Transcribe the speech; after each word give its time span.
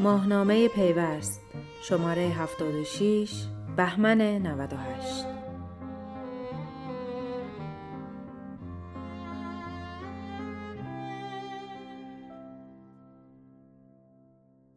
ماهنامه 0.00 0.68
پیوست 0.68 1.40
شماره 1.82 2.22
76 2.22 3.30
بهمن 3.76 4.20
98 4.20 5.24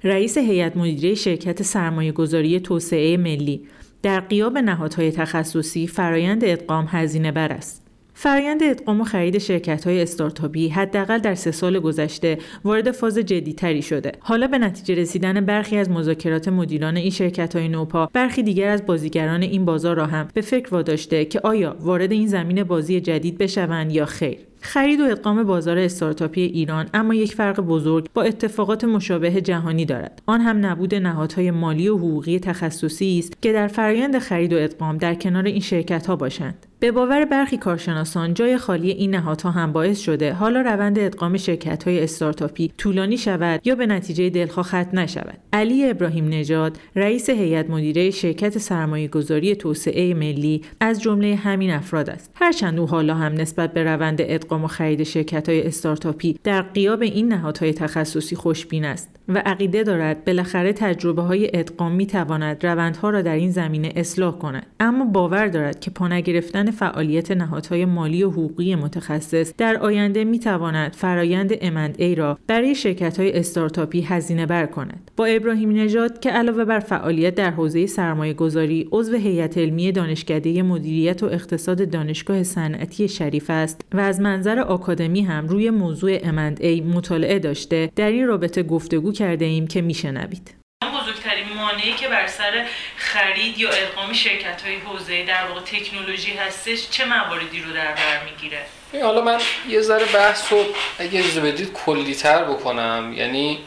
رئیس 0.04 0.38
هیئت 0.38 0.78
مدیره 0.78 1.16
شرکت 1.16 1.64
سرمایه 1.64 2.12
گذاری 2.12 2.60
توسعه 2.60 3.18
ملی 3.18 3.68
در 4.04 4.20
قیاب 4.20 4.58
نهادهای 4.58 5.12
تخصصی 5.12 5.88
فرایند 5.88 6.46
ادغام 6.46 6.86
هزینه 6.90 7.32
بر 7.32 7.52
است. 7.52 7.81
فرایند 8.22 8.64
ادغام 8.64 9.02
و 9.02 9.04
خرید 9.04 9.38
شرکت 9.38 9.88
های 9.88 10.02
استارتاپی 10.02 10.68
حداقل 10.68 11.18
در 11.18 11.36
سه 11.36 11.52
سال 11.52 11.80
گذشته 11.80 12.38
وارد 12.64 12.92
فاز 12.92 13.18
جدیتری 13.18 13.82
شده. 13.82 14.12
حالا 14.20 14.48
به 14.48 14.58
نتیجه 14.58 14.96
رسیدن 14.96 15.46
برخی 15.46 15.78
از 15.78 15.90
مذاکرات 15.90 16.48
مدیران 16.48 16.98
این 16.98 17.10
شرکت 17.10 17.56
های 17.56 17.68
نوپا 17.68 18.10
برخی 18.14 18.44
دیگر 18.44 18.68
از 18.68 18.86
بازیگران 18.86 19.42
این 19.42 19.66
بازار 19.66 19.96
را 19.96 20.06
هم 20.06 20.28
به 20.34 20.42
فکر 20.42 20.70
واداشته 20.74 21.26
که 21.26 21.40
آیا 21.40 21.78
وارد 21.80 22.12
این 22.12 22.28
زمین 22.28 22.64
بازی 22.64 23.02
جدید 23.02 23.38
بشوند 23.38 23.92
یا 23.92 24.06
خیر. 24.06 24.38
خرید 24.60 25.00
و 25.00 25.04
ادغام 25.04 25.44
بازار 25.44 25.78
استارتاپی 25.78 26.42
ایران 26.42 26.90
اما 26.94 27.14
یک 27.14 27.36
فرق 27.36 27.62
بزرگ 27.62 28.08
با 28.14 28.22
اتفاقات 28.22 28.84
مشابه 28.84 29.42
جهانی 29.42 29.86
دارد. 29.86 30.22
آن 30.26 30.42
هم 30.42 30.66
نبود 30.66 30.96
نهادهای 30.96 31.52
مالی 31.52 31.88
و 31.88 31.98
حقوقی 31.98 32.40
تخصصی 32.40 33.20
است 33.20 33.42
که 33.42 33.54
در 33.54 33.68
فرایند 33.68 34.20
خرید 34.20 34.54
و 34.54 34.58
ادغام 34.58 34.98
در 34.98 35.16
کنار 35.16 35.46
این 35.46 35.60
شرکت 35.60 36.08
ها 36.08 36.16
باشند. 36.16 36.66
به 36.82 36.92
باور 36.92 37.26
برخی 37.26 37.58
کارشناسان 37.58 38.34
جای 38.34 38.58
خالی 38.58 38.92
این 38.92 39.16
نهادها 39.16 39.52
هم 39.52 39.74
باعث 39.74 40.00
شده 40.00 40.34
حالا 40.34 40.62
روند 40.62 41.00
ادغام 41.00 41.38
شرکت 41.38 41.84
های 41.84 42.04
استارتاپی 42.04 42.72
طولانی 42.78 43.18
شود 43.18 43.68
یا 43.68 43.76
به 43.76 43.86
نتیجه 43.86 44.30
دلخواه 44.30 44.66
ختم 44.66 45.00
نشود. 45.00 45.38
علی 45.54 45.90
ابراهیم 45.90 46.28
نژاد 46.30 46.78
رئیس 46.96 47.30
هیئت 47.30 47.70
مدیره 47.70 48.12
شرکت 48.12 48.58
سرمایه 48.58 49.08
گذاری 49.08 49.56
توسعه 49.56 50.14
ملی 50.14 50.62
از 50.80 51.02
جمله 51.02 51.36
همین 51.36 51.72
افراد 51.72 52.10
است. 52.10 52.32
هرچند 52.36 52.80
او 52.80 52.88
حالا 52.88 53.16
هم 53.16 53.34
نسبت 53.34 53.74
به 53.74 53.84
روند 53.84 54.18
ادغام 54.22 54.64
و 54.64 54.68
خرید 54.68 55.04
شرکت 55.04 55.50
های 55.50 55.68
استارتاپی 55.68 56.40
در 56.44 56.62
قیاب 56.62 57.02
این 57.02 57.28
نهادهای 57.28 57.74
تخصصی 57.74 58.36
خوشبین 58.36 58.86
است 58.86 59.10
و 59.28 59.38
عقیده 59.46 59.84
دارد 59.84 60.26
بالاخره 60.26 60.74
تجربه 60.74 61.22
های 61.22 61.50
ادغام 61.54 61.92
می 61.92 62.06
تواند 62.06 62.66
روندها 62.66 63.10
را 63.10 63.22
در 63.22 63.36
این 63.36 63.52
زمینه 63.52 63.94
اصلاح 63.96 64.38
کند. 64.38 64.66
اما 64.80 65.06
باور 65.06 65.48
دارد 65.48 65.80
که 65.80 65.92
پا 65.92 66.08
نگرفتن 66.08 66.71
فعالیت 66.72 67.32
نهادهای 67.32 67.86
مالی 67.86 68.24
و 68.24 68.30
حقوقی 68.30 68.76
متخصص 68.76 69.54
در 69.58 69.78
آینده 69.78 70.24
می 70.24 70.40
تواند 70.40 70.96
فرایند 70.96 71.52
ای 71.98 72.16
را 72.16 72.40
برای 72.48 72.76
شرکت 72.76 73.20
های 73.20 73.40
استارتاپی 73.40 74.02
هزینه 74.02 74.46
بر 74.46 74.66
کند. 74.66 75.12
با 75.18 75.26
ابراهیم 75.26 75.72
نژاد 75.72 76.20
که 76.20 76.32
علاوه 76.32 76.66
بر 76.66 76.80
فعالیت 76.80 77.36
در 77.36 77.52
حوزه 77.52 77.86
سرمایه 77.86 78.34
گذاری 78.34 78.88
عضو 78.92 79.18
هیئت 79.18 79.58
علمی 79.58 79.92
دانشکده 79.92 80.64
مدیریت 80.64 81.24
و 81.24 81.26
اقتصاد 81.26 81.90
دانشگاه 81.90 82.44
صنعتی 82.44 83.08
شریف 83.08 83.50
است 83.50 83.82
و 83.94 84.00
از 84.00 84.20
منظر 84.20 84.60
آکادمی 84.60 85.22
هم 85.22 85.48
روی 85.48 85.70
موضوع 85.70 86.12
ای 86.60 86.82
مطالعه 86.82 87.40
داشته 87.40 87.92
در 87.96 88.12
این 88.12 88.28
رابطه 88.28 88.64
گفتگو 88.64 89.12
کرده 89.12 89.46
ایم 89.46 89.68
که 89.68 89.82
میشنوید. 89.82 90.62
بزرگترین 91.02 91.58
مانعی 91.58 91.94
که 91.94 92.08
بر 92.08 92.28
سر 92.28 92.66
خرید 93.14 93.58
یا 93.58 93.70
ادغام 93.70 94.14
شرکت 94.14 94.62
های 94.62 94.76
حوزه 94.76 95.26
در 95.26 95.46
واقع 95.46 95.62
تکنولوژی 95.62 96.34
هستش 96.34 96.90
چه 96.90 97.06
مواردی 97.06 97.62
رو 97.62 97.74
در 97.74 97.92
بر 97.92 98.24
می‌گیره؟ 98.26 98.66
حالا 99.04 99.22
من 99.22 99.40
یه 99.70 99.82
ذره 99.82 100.06
بحث 100.06 100.54
رو 100.54 100.66
اگه 101.00 101.20
اجازه 101.20 101.42
بدید 101.42 101.74
کلیتر 101.74 102.44
بکنم. 102.44 103.14
یعنی 103.16 103.60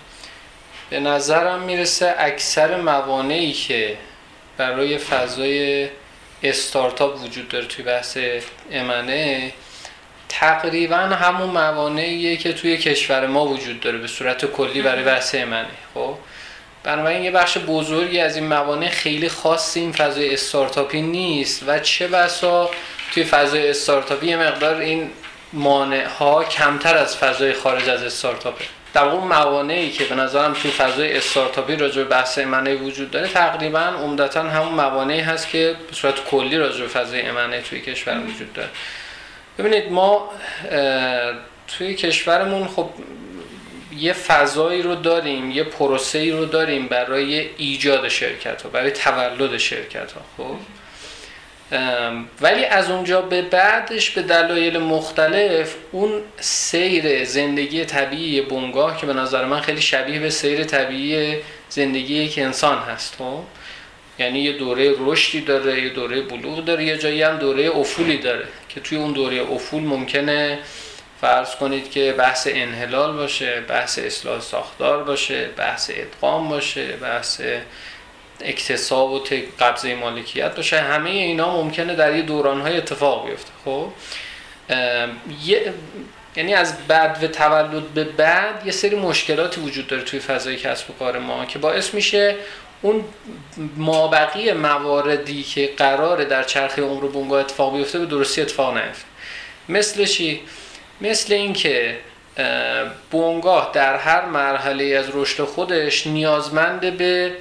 به 0.91 1.01
نظرم 1.01 1.61
می‌رسه 1.61 2.15
اکثر 2.19 2.77
موانعی 2.77 3.53
که 3.53 3.97
برای 4.57 4.99
فضای 4.99 5.89
استارتاپ 6.43 7.23
وجود 7.23 7.49
داره 7.49 7.67
توی 7.67 7.85
بحث 7.85 8.19
امنه 8.73 9.53
تقریبا 10.29 10.97
همون 10.97 11.51
موانعیه 11.51 12.37
که 12.37 12.53
توی 12.53 12.77
کشور 12.77 13.27
ما 13.27 13.47
وجود 13.47 13.81
داره 13.81 13.99
به 13.99 14.07
صورت 14.07 14.45
کلی 14.45 14.83
برای 14.83 15.05
بحث 15.05 15.35
امنه 15.35 15.67
خب؟ 15.95 16.17
بنابراین 16.85 17.23
یه 17.23 17.31
بخش 17.31 17.59
بزرگی 17.59 18.21
از 18.21 18.37
این 18.37 18.47
موانع 18.47 18.89
خیلی 18.89 19.29
خاص 19.29 19.77
این 19.77 19.93
فضای 19.93 20.35
استارتاپی 20.35 21.03
نیست 21.03 21.63
و 21.67 21.79
چه 21.79 22.09
بسا 22.09 22.71
توی 23.13 23.25
فضای 23.25 23.71
استارتاپی 23.71 24.27
یه 24.27 24.37
مقدار 24.37 24.75
این 24.75 25.11
مانع 25.53 26.05
ها 26.05 26.45
کمتر 26.45 26.97
از 26.97 27.17
فضای 27.17 27.53
خارج 27.53 27.89
از 27.89 28.03
استارتاپه. 28.03 28.65
در 28.95 29.05
اون 29.05 29.29
موانعی 29.29 29.91
که 29.91 30.05
به 30.05 30.15
نظرم 30.15 30.53
توی 30.53 30.71
فضای 30.71 31.17
استارتاپی 31.17 31.77
راجع 31.77 32.03
به 32.03 32.05
بحث 32.05 32.39
امنه 32.39 32.75
وجود 32.75 33.11
داره 33.11 33.29
تقریبا 33.29 33.81
عمدتا 33.81 34.43
همون 34.43 34.75
موانعی 34.75 35.21
هست 35.21 35.49
که 35.49 35.77
به 35.89 35.95
صورت 35.97 36.25
کلی 36.25 36.59
راجع 36.59 36.81
به 36.81 36.89
فضای 36.89 37.23
امنه 37.23 37.61
توی 37.61 37.81
کشور 37.81 38.19
وجود 38.19 38.53
داره. 38.53 38.69
ببینید 39.59 39.93
ما 39.93 40.31
توی 41.67 41.95
کشورمون 41.95 42.69
خب 42.69 42.91
یه 43.99 44.13
فضایی 44.13 44.83
رو 44.83 44.95
داریم 44.95 45.51
یه 45.51 45.65
پروسه 45.65 46.33
رو 46.33 46.45
داریم 46.45 46.89
برای 46.89 47.49
ایجاد 47.57 48.09
شرکت 48.09 48.63
ها 48.63 48.69
برای 48.69 48.91
تولد 48.91 49.57
شرکت 49.57 50.13
ها 50.13 50.21
خب 50.37 50.57
ولی 52.41 52.65
از 52.65 52.91
اونجا 52.91 53.23
به 53.23 53.43
بعدش 53.43 54.11
به 54.11 54.23
دلایل 54.23 54.79
مختلف 54.79 55.75
اون 55.93 56.21
سیر 56.41 57.25
زندگی 57.25 57.85
طبیعی 57.85 58.41
بنگاه 58.41 58.97
که 58.97 59.07
به 59.07 59.13
نظر 59.13 59.45
من 59.45 59.61
خیلی 59.61 59.81
شبیه 59.81 60.21
به 60.21 60.31
سیر 60.31 60.65
طبیعی 60.65 61.37
زندگی 61.69 62.15
یک 62.15 62.39
انسان 62.39 62.79
هست 62.79 63.15
خب؟ 63.19 63.41
یعنی 64.19 64.39
یه 64.39 64.53
دوره 64.53 64.95
رشدی 64.99 65.41
داره 65.41 65.83
یه 65.83 65.89
دوره 65.89 66.21
بلوغ 66.21 66.65
داره 66.65 66.85
یه 66.85 66.99
جایی 66.99 67.23
هم 67.23 67.37
دوره 67.37 67.77
افولی 67.77 68.19
داره 68.19 68.45
که 68.69 68.81
توی 68.81 68.99
اون 68.99 69.13
دوره 69.13 69.53
افول 69.53 69.83
ممکنه 69.83 70.59
فرض 71.21 71.55
کنید 71.55 71.91
که 71.91 72.15
بحث 72.19 72.49
انحلال 72.51 73.17
باشه 73.17 73.61
بحث 73.61 73.99
اصلاح 73.99 74.41
ساختار 74.41 75.05
باشه 75.05 75.49
بحث 75.49 75.91
ادغام 75.95 76.49
باشه 76.49 76.87
بحث 76.87 77.41
اکتساب 78.41 79.11
و 79.11 79.21
قبضه 79.61 79.95
مالکیت 79.95 80.57
باشه 80.57 80.81
همه 80.81 81.11
اینا 81.11 81.63
ممکنه 81.63 81.95
در 81.95 82.17
یه 82.17 82.23
دورانهای 82.23 82.77
اتفاق 82.77 83.29
بیفته. 83.29 83.51
خب؟ 83.65 83.89
یعنی 86.37 86.55
از 86.55 86.87
بعد 86.89 87.25
و 87.25 87.27
تولد 87.27 87.89
به 87.89 88.05
بعد 88.05 88.67
یه 88.67 88.73
سری 88.73 88.97
مشکلاتی 88.97 89.61
وجود 89.61 89.87
داره 89.87 90.03
توی 90.03 90.21
فضای 90.21 90.57
کسب 90.57 90.91
و 90.91 90.93
کار 90.93 91.19
ما 91.19 91.45
که 91.45 91.59
باعث 91.59 91.95
میشه 91.95 92.37
اون 92.83 93.05
مابقی 93.77 94.53
مواردی 94.53 95.43
که 95.43 95.71
قراره 95.77 96.25
در 96.25 96.43
چرخه 96.43 96.83
عمر 96.83 97.07
بونگاه 97.07 97.41
اتفاق 97.41 97.77
بیفته 97.77 97.99
به 97.99 98.07
درستی 98.07 98.43
اتفاق 98.43 98.77
نیفته. 98.77 99.05
مثل 99.69 100.05
چی؟ 100.05 100.41
مثل 101.01 101.33
اینکه 101.33 101.99
بنگاه 103.11 103.71
در 103.73 103.97
هر 103.97 104.25
مرحله 104.25 104.85
از 104.85 105.07
رشد 105.15 105.45
خودش 105.45 106.07
نیازمند 106.07 106.97
به 106.99 107.33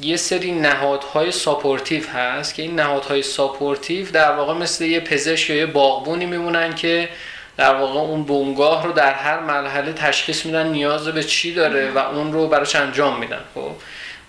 یه 0.00 0.16
سری 0.16 0.52
نهادهای 0.52 1.32
supportive 1.32 2.08
هست 2.08 2.54
که 2.54 2.62
این 2.62 2.74
نهادهای 2.80 3.22
supportive 3.22 4.10
در 4.10 4.32
واقع 4.32 4.54
مثل 4.54 4.84
یه 4.84 5.00
پزشک 5.00 5.50
یا 5.50 5.56
یه 5.56 5.66
باغبونی 5.66 6.26
میمونن 6.26 6.74
که 6.74 7.08
در 7.56 7.74
واقع 7.74 8.00
اون 8.00 8.22
بنگاه 8.22 8.86
رو 8.86 8.92
در 8.92 9.12
هر 9.12 9.40
مرحله 9.40 9.92
تشخیص 9.92 10.46
میدن 10.46 10.66
نیاز 10.66 11.08
به 11.08 11.24
چی 11.24 11.54
داره 11.54 11.90
و 11.90 11.98
اون 11.98 12.32
رو 12.32 12.48
براش 12.48 12.76
انجام 12.76 13.18
میدن. 13.18 13.40
خب 13.54 13.70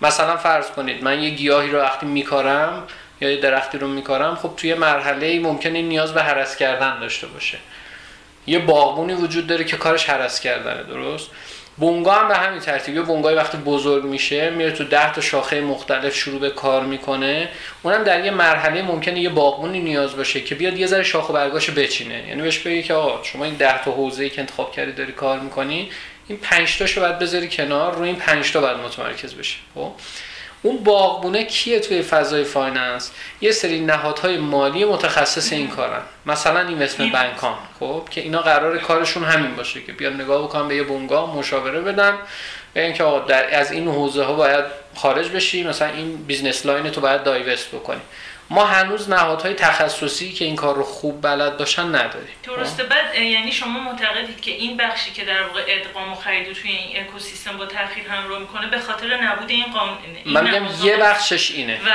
مثلا 0.02 0.36
فرض 0.36 0.70
کنید 0.70 1.04
من 1.04 1.22
یه 1.22 1.30
گیاهی 1.30 1.70
رو 1.70 1.78
وقتی 1.78 2.06
میکارم 2.06 2.82
یا 3.20 3.30
یه 3.30 3.40
درختی 3.40 3.78
رو 3.78 3.88
میکارم 3.88 4.34
خب 4.34 4.50
توی 4.56 4.74
مرحله 4.74 5.40
ممکنه 5.40 5.82
نیاز 5.82 6.14
به 6.14 6.22
حرس 6.22 6.56
کردن 6.56 7.00
داشته 7.00 7.26
باشه. 7.26 7.58
یه 8.46 8.58
باغبونی 8.58 9.14
وجود 9.14 9.46
داره 9.46 9.64
که 9.64 9.76
کارش 9.76 10.04
حرس 10.04 10.40
کردنه 10.40 10.82
درست؟ 10.82 11.30
بونگا 11.76 12.12
هم 12.12 12.28
به 12.28 12.36
همین 12.36 12.60
ترتیب 12.60 12.94
یه 12.94 13.02
بونگای 13.02 13.34
وقتی 13.34 13.58
بزرگ 13.58 14.04
میشه 14.04 14.50
میره 14.50 14.70
تو 14.70 14.84
ده 14.84 15.12
تا 15.12 15.20
شاخه 15.20 15.60
مختلف 15.60 16.14
شروع 16.14 16.40
به 16.40 16.50
کار 16.50 16.84
می‌کنه. 16.84 17.48
اونم 17.82 18.04
در 18.04 18.24
یه 18.24 18.30
مرحله 18.30 18.82
ممکنه 18.82 19.20
یه 19.20 19.28
باغبونی 19.28 19.80
نیاز 19.80 20.16
باشه 20.16 20.40
که 20.40 20.54
بیاد 20.54 20.78
یه 20.78 20.86
ذره 20.86 21.02
شاخ 21.02 21.30
و 21.30 21.32
برگاشو 21.32 21.72
بچینه. 21.72 22.28
یعنی 22.28 22.42
بهش 22.42 22.58
بگی 22.58 22.82
که 22.82 22.94
آقا 22.94 23.22
شما 23.22 23.44
این 23.44 23.54
ده 23.54 23.84
تا 23.84 23.90
حوزه‌ای 23.90 24.30
که 24.30 24.40
انتخاب 24.40 24.72
کردی 24.72 24.92
داری 24.92 25.12
کار 25.12 25.40
می‌کنی 25.40 25.90
این 26.28 26.38
5 26.38 26.78
تاشو 26.78 27.00
باید 27.00 27.18
بذاری 27.18 27.48
کنار 27.48 27.94
رو 27.94 28.02
این 28.02 28.16
5 28.16 28.52
تا 28.52 28.60
باید 28.60 28.76
متمرکز 28.76 29.34
بشه. 29.34 29.56
خب؟ 29.74 29.92
اون 30.62 30.76
باغبونه 30.76 31.44
کیه 31.44 31.80
توی 31.80 32.02
فضای 32.02 32.44
finance؟ 32.44 33.10
یه 33.40 33.52
سری 33.52 33.80
نهادهای 33.80 34.38
مالی 34.38 34.84
متخصص 34.84 35.52
این 35.52 35.68
کارن. 35.68 36.02
مثلا 36.26 36.68
investment 36.68 36.82
bank 36.82 37.10
ان 37.10 37.54
خب 37.80 38.02
که 38.10 38.20
اینا 38.20 38.42
قرار 38.42 38.78
کارشون 38.78 39.24
همین 39.24 39.56
باشه 39.56 39.82
که 39.82 39.92
بیان 39.92 40.20
نگاه 40.20 40.42
بکنن 40.42 40.68
به 40.68 40.76
یه 40.76 40.82
بنگاه 40.82 41.36
مشاوره 41.36 41.80
بدن 41.80 42.18
به 42.74 42.84
اینکه 42.84 43.04
در 43.28 43.60
از 43.60 43.72
این 43.72 43.88
حوزه 43.88 44.24
ها 44.24 44.32
باید 44.32 44.64
خارج 44.94 45.28
بشی 45.28 45.64
مثلا 45.64 45.88
این 45.88 46.16
business 46.16 46.66
line 46.66 46.90
تو 46.90 47.00
باید 47.00 47.22
divest 47.22 47.68
بکنی. 47.68 48.00
ما 48.52 48.64
هنوز 48.64 49.10
نهادهای 49.10 49.54
تخصصی 49.54 50.32
که 50.32 50.44
این 50.44 50.56
کار 50.56 50.74
رو 50.74 50.82
خوب 50.82 51.22
بلد 51.22 51.56
باشن 51.56 51.86
نداریم. 51.94 52.34
درسته 52.44 52.82
بعد 52.82 53.14
یعنی 53.14 53.52
شما 53.52 53.80
معتقدید 53.80 54.40
که 54.40 54.50
این 54.50 54.76
بخشی 54.76 55.10
که 55.12 55.24
در 55.24 55.42
واقع 55.42 55.64
ادغام 55.68 56.12
و 56.12 56.14
خرید 56.14 56.52
توی 56.52 56.70
این 56.70 57.00
اکوسیستم 57.04 57.56
با 57.56 57.66
تاخیر 57.66 58.08
همراه 58.08 58.38
می‌کنه 58.38 58.66
به 58.70 58.78
خاطر 58.78 59.22
نبود 59.22 59.50
این 59.50 59.72
قانون 59.72 59.96
من 60.26 60.44
میگم 60.44 60.66
یه 60.84 60.96
بخشش 60.96 61.50
اینه. 61.50 61.74
و 61.74 61.90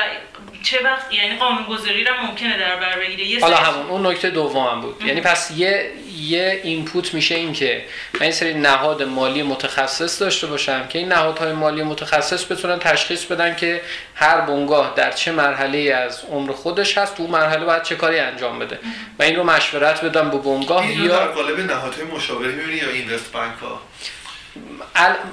چه 0.69 0.83
وقت 0.83 1.13
یعنی 1.13 1.37
قانون 1.37 1.63
گذاری 1.63 2.03
را 2.03 2.13
ممکنه 2.23 2.57
در 2.57 2.75
بر 2.75 2.99
بگیره. 2.99 3.25
یه 3.25 3.39
حالا 3.39 3.55
همون 3.55 3.85
اون 3.89 4.07
نکته 4.07 4.29
دومم 4.29 4.81
بود. 4.81 5.03
یعنی 5.05 5.21
پس 5.21 5.51
یه 5.51 5.91
یه 6.19 6.61
اینپوت 6.63 7.13
میشه 7.13 7.35
این 7.35 7.53
که 7.53 7.85
من 8.13 8.21
این 8.21 8.31
سری 8.31 8.53
نهاد 8.53 9.03
مالی 9.03 9.43
متخصص 9.43 10.21
داشته 10.21 10.47
باشم 10.47 10.87
که 10.87 10.99
این 10.99 11.07
نهادهای 11.07 11.51
مالی 11.51 11.83
متخصص 11.83 12.51
بتونن 12.51 12.79
تشخیص 12.79 13.25
بدن 13.25 13.55
که 13.55 13.81
هر 14.15 14.41
بنگاه 14.41 14.93
در 14.95 15.11
چه 15.11 15.31
مرحله 15.31 15.93
از 15.93 16.23
عمر 16.31 16.51
خودش 16.51 16.97
هست 16.97 17.17
تو 17.17 17.27
مرحله 17.27 17.65
باید 17.65 17.83
چه 17.83 17.95
کاری 17.95 18.19
انجام 18.19 18.59
بده. 18.59 18.79
و 19.19 19.23
این 19.23 19.35
رو 19.35 19.43
مشورت 19.43 20.05
بدم 20.05 20.29
به 20.29 20.37
بنگاه 20.37 20.91
یا 20.91 21.07
در 21.07 21.25
قالب 21.25 21.59
نهادهای 21.59 22.05
مشاوره 22.05 22.51
می‌بینی 22.51 22.77
یا 22.77 22.89
اینوست 22.89 23.31
بانک 23.31 23.57
ها 23.61 23.81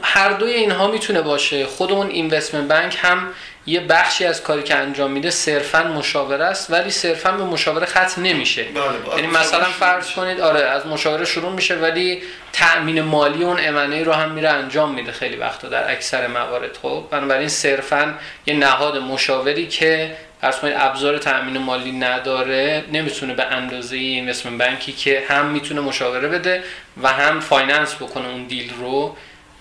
هر 0.02 0.28
دوی 0.28 0.52
اینها 0.52 0.90
می‌تونه 0.90 1.22
باشه. 1.22 1.66
خود 1.66 1.92
اون 1.92 2.06
اینوستمنت 2.06 2.68
بانک 2.68 2.98
هم 3.02 3.28
یه 3.66 3.80
بخشی 3.80 4.24
از 4.24 4.42
کاری 4.42 4.62
که 4.62 4.74
انجام 4.74 5.10
میده 5.10 5.30
صرفا 5.30 5.82
مشاوره 5.82 6.44
است 6.44 6.70
ولی 6.70 6.90
صرفا 6.90 7.32
به 7.32 7.44
مشاوره 7.44 7.86
ختم 7.86 8.22
نمیشه. 8.22 8.64
بله 8.64 9.16
یعنی 9.16 9.26
مثلا 9.26 9.64
فرض 9.64 10.10
کنید 10.10 10.40
آره 10.40 10.60
از 10.60 10.86
مشاوره 10.86 11.24
شروع 11.24 11.52
میشه 11.52 11.74
ولی 11.74 12.22
تأمین 12.52 13.00
مالی 13.00 13.44
اون 13.44 13.60
امنه 13.60 14.02
رو 14.02 14.12
هم 14.12 14.30
میره 14.30 14.48
انجام 14.48 14.94
میده 14.94 15.12
خیلی 15.12 15.36
وقتا 15.36 15.68
در 15.68 15.90
اکثر 15.90 16.26
موارد. 16.26 16.78
خب 16.82 17.04
بنابراین 17.10 17.48
صرفا 17.48 18.14
یه 18.46 18.54
نهاد 18.54 18.96
مشاوری 18.96 19.68
که 19.68 20.16
فرض 20.40 20.56
کنید 20.56 20.74
ابزار 20.78 21.18
تأمین 21.18 21.58
مالی 21.58 21.92
نداره 21.92 22.84
نمی‌تونه 22.92 23.34
به 23.34 23.44
اندازه 23.44 23.96
اینوستمنت 23.96 24.58
بانکی 24.58 24.92
که 24.92 25.22
هم 25.28 25.46
می‌تونه 25.46 25.80
مشاوره 25.80 26.28
بده 26.28 26.62
و 27.02 27.08
هم 27.08 27.40
finance 27.40 27.94
بکنه 27.94 28.28
اون 28.28 28.44
deal 28.44 28.74
رو 28.78 29.16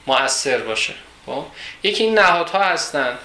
مؤثر 0.07 0.57
باشه. 0.57 0.93
خب 1.25 1.45
یکی 1.83 2.03
این 2.03 2.19
نهادها 2.19 2.63
هستن. 2.63 3.17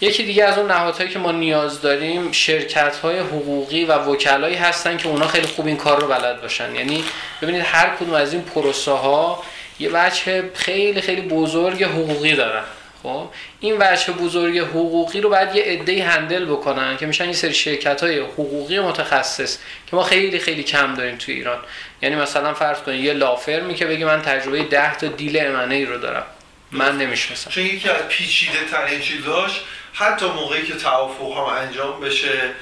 یکی 0.00 0.22
دیگه 0.22 0.44
از 0.44 0.58
اون 0.58 0.70
نهادهایی 0.70 1.10
که 1.10 1.18
ما 1.18 1.32
نیاز 1.32 1.80
داریم 1.80 2.32
شرکت 2.32 2.96
های 2.96 3.18
حقوقی 3.18 3.84
و 3.84 3.92
وکلایی 3.92 4.56
هستن 4.56 4.96
که 4.96 5.08
اونا 5.08 5.28
خیلی 5.28 5.46
خوب 5.46 5.66
این 5.66 5.76
کار 5.76 6.00
رو 6.00 6.08
بلد 6.08 6.42
باشن. 6.42 6.74
یعنی 6.74 7.04
ببینید 7.42 7.62
هر 7.64 7.96
کدوم 7.96 8.14
از 8.14 8.32
این 8.32 8.42
پروسه 8.42 8.90
ها 8.90 9.42
یه 9.78 9.90
وجه 9.92 10.50
خیلی 10.54 11.00
خیلی 11.00 11.20
بزرگ 11.20 11.84
حقوقی 11.84 12.34
دارن. 12.34 12.64
خب؟ 13.02 13.28
این 13.60 13.76
وجه 13.78 14.12
بزرگ 14.12 14.58
حقوقی 14.58 15.20
رو 15.20 15.28
باید 15.28 15.54
یه 15.54 15.62
عده 15.62 16.04
handle 16.04 16.44
بکنن 16.44 16.96
که 16.96 17.06
میشن 17.06 17.26
یه 17.26 17.32
سری 17.32 17.54
شرکت 17.54 18.02
های 18.02 18.18
حقوقی 18.18 18.80
متخصص 18.80 19.58
که 19.86 19.96
ما 19.96 20.02
خیلی 20.02 20.38
خیلی 20.38 20.62
کم 20.62 20.94
داریم 20.94 21.16
تو 21.16 21.32
ایران. 21.32 21.58
یعنی 22.02 22.16
مثلا 22.16 22.54
فرض 22.54 22.78
کنید 22.78 23.04
یه 23.04 23.12
لافرمی 23.12 23.74
که 23.74 23.86
بگه 23.86 24.04
من 24.04 24.22
تجربه 24.22 24.62
10 24.62 24.96
تا 24.96 25.06
دیل 25.06 25.40
امنه 25.40 25.74
ای 25.74 25.84
رو 25.84 25.98
دارم. 25.98 26.24
من 26.72 26.98
نمی‌شناسم. 26.98 27.50
چون 27.50 27.66
یکی 27.66 27.88
از 27.88 28.08
پیچیده 28.08 28.58
ترین 28.72 29.00
چیزاش 29.00 29.60
حتی 29.92 30.26
موقعی 30.26 30.62
که 30.66 30.74
توافق 30.74 31.32
هم 31.32 31.56
انجام 31.56 32.00
بشه 32.00 32.54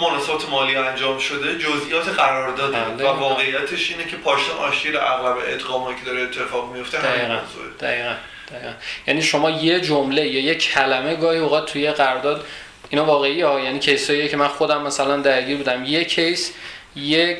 مناسبات 0.00 0.48
مالی 0.50 0.76
انجام 0.76 1.18
شده 1.18 1.58
جزئیات 1.58 2.08
قرارداد 2.08 2.74
و 3.00 3.06
واقعیتش 3.06 3.90
اینه 3.90 4.04
که 4.04 4.16
پاشنه 4.16 4.54
آشتی 4.54 4.88
اغلب 4.88 5.36
ادغامی 5.46 5.96
که 5.96 6.04
داره 6.04 6.22
اتفاق 6.22 6.72
میفته 6.72 6.98
همین 6.98 7.12
دقیقا. 7.12 7.40
دقیقا. 7.80 8.14
دقیقا. 8.50 8.72
یعنی 9.06 9.22
شما 9.22 9.50
یه 9.50 9.80
جمله 9.80 10.26
یا 10.26 10.40
یه 10.40 10.54
کلمه 10.54 11.14
گاهی 11.14 11.38
اوقات 11.38 11.72
توی 11.72 11.90
قرارداد 11.90 12.44
اینا 12.90 13.04
واقعی 13.04 13.42
ها 13.42 13.60
یعنی 13.60 13.78
case 13.78 14.11
ایی 14.11 14.28
که 14.28 14.36
من 14.36 14.48
خودم 14.48 14.82
مثلا 14.82 15.16
درگیر 15.16 15.56
بودم 15.56 15.84
یه 15.84 16.04
case 16.04 16.52
یه 16.96 17.38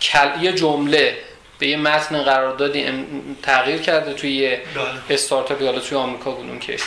کل... 0.00 0.42
یه 0.42 0.52
جمله 0.52 1.18
به 1.58 1.68
یه 1.68 1.76
متن 1.76 2.22
قراردادی 2.22 3.04
تغییر 3.42 3.80
کرده 3.80 4.14
توی 4.14 4.30
یه 4.30 4.62
بله. 4.74 4.84
استارتاپ 5.10 5.62
حالا 5.62 5.80
توی 5.80 5.98
آمریکا 5.98 6.30
بود 6.30 6.48
اون 6.48 6.58
case 6.58 6.84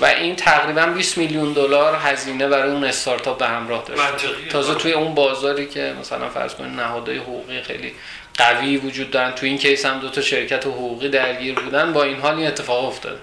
و 0.00 0.04
این 0.04 0.36
تقریبا 0.36 0.86
20 0.86 1.18
میلیون 1.18 1.52
دلار 1.52 1.96
هزینه 1.96 2.48
برای 2.48 2.72
اون 2.72 2.84
استارتاپ 2.84 3.38
به 3.38 3.46
همراه 3.46 3.84
داشت. 3.86 4.02
تازه 4.50 4.74
توی 4.74 4.92
اون 4.92 5.14
بازاری 5.14 5.66
که 5.66 5.94
مثلا 6.00 6.28
فرض 6.28 6.54
کنید 6.54 6.80
نهادهای 6.80 7.18
حقوقی 7.18 7.62
خیلی 7.62 7.92
قوی 8.38 8.76
وجود 8.76 9.10
دارن 9.10 9.30
توی 9.32 9.48
این 9.48 9.58
case 9.58 9.86
هم 9.86 9.98
دو 9.98 10.08
تا 10.08 10.20
شرکت 10.20 10.66
حقوقی 10.66 11.08
درگیر 11.08 11.54
بودن 11.54 11.92
با 11.92 12.02
این 12.02 12.20
حال 12.20 12.34
این 12.34 12.46
اتفاق 12.46 12.84
افتاد. 12.84 13.18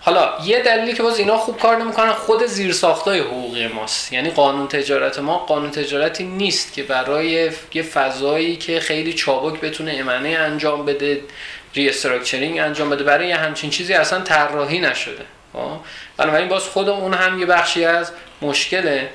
حالا 0.00 0.32
یه 0.44 0.62
دلیلی 0.62 0.92
که 0.92 1.02
باز 1.02 1.18
اینا 1.18 1.36
خوب 1.36 1.60
کار 1.60 1.76
نمی‌کنن 1.76 2.12
خود 2.12 2.46
زیرساختای 2.46 3.20
حقوقی 3.20 3.66
ماست. 3.66 4.12
یعنی 4.12 4.30
قانون 4.30 4.68
تجارت 4.68 5.18
ما 5.18 5.38
قانون 5.38 5.70
تجارتی 5.70 6.24
نیست 6.24 6.72
که 6.72 6.82
برای 6.82 7.50
یه 7.74 7.82
فضایی 7.82 8.56
که 8.56 8.80
خیلی 8.80 9.12
چابک 9.12 9.60
بتونه 9.60 9.96
امنه 10.00 10.28
انجام 10.28 10.84
بده 10.84 11.20
ری 11.74 11.90
انجام 12.60 12.90
بده 12.90 13.04
برای 13.04 13.28
یه 13.28 13.36
همچین 13.36 13.70
چیزی 13.70 13.94
اصلا 13.94 14.20
طراحی 14.20 14.80
نشده؟ 14.80 15.24
بنابراین 16.16 16.48
باز 16.48 16.62
خود 16.62 16.88
اون 16.88 17.14
هم 17.14 17.38
یه 17.38 17.46
بخشی 17.46 17.84
از 17.84 18.12
مشکله. 18.42 19.10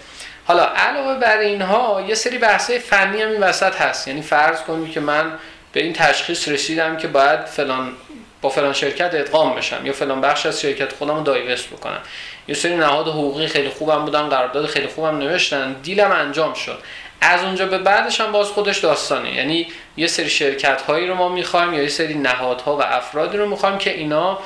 حالا 0.46 0.64
علاوه 0.64 1.20
بر 1.20 1.38
اینها 1.38 2.06
یه 2.08 2.16
سری 2.16 2.38
بحثای 2.38 2.80
فنی 2.80 3.22
هم 3.22 3.30
این 3.30 3.44
وسط 3.44 3.76
هست. 3.82 4.08
یعنی 4.08 4.22
فرض 4.22 4.62
کنید 4.62 4.92
که 4.92 5.00
من 5.00 5.34
به 5.72 5.84
این 5.84 5.94
تشخیص 5.94 6.48
رسیدم 6.48 6.98
که 6.98 7.08
باید 7.08 7.46
فلان 7.46 7.94
با 8.42 8.50
فلان 8.50 8.74
شرکت 8.74 9.14
ادغام 9.14 9.56
بشم 9.56 9.86
یا 9.86 9.94
فلان 9.94 10.22
بخش 10.22 10.46
از 10.46 10.62
شرکت 10.62 10.94
خودم 10.94 11.16
رو 11.16 11.24
دایوست 11.24 11.70
بکنم. 11.70 12.00
یه 12.48 12.56
سری 12.56 12.76
نهاد 12.76 13.08
حقوقی 13.08 13.48
خیلی 13.48 13.70
خوبم 13.70 14.06
بودن 14.06 14.30
قرارداد 14.30 14.66
خیلی 14.66 14.88
خوبم 14.88 15.18
نوشتن 15.18 15.74
دیلم 15.74 16.12
انجام 16.12 16.54
شد. 16.54 16.80
از 17.22 17.44
اونجا 17.44 17.66
به 17.66 17.78
بعدش 17.78 18.22
هم 18.22 18.32
باز 18.32 18.48
خودش 18.48 18.78
داستانه. 18.78 19.34
یعنی 19.34 19.68
یه 19.98 20.08
سری 20.08 20.30
شرکت 20.30 20.82
هایی 20.82 21.08
رو 21.08 21.16
ما 21.16 21.30
می‌خوایم 21.30 21.74
یا 21.74 21.82
یه 21.82 21.90
سری 21.90 22.14
نهادها 22.14 22.78
و 22.78 22.82
افرادی 22.82 23.38
رو 23.38 23.50
می‌خوایم 23.50 23.78
که 23.78 23.94
اینا 23.94 24.40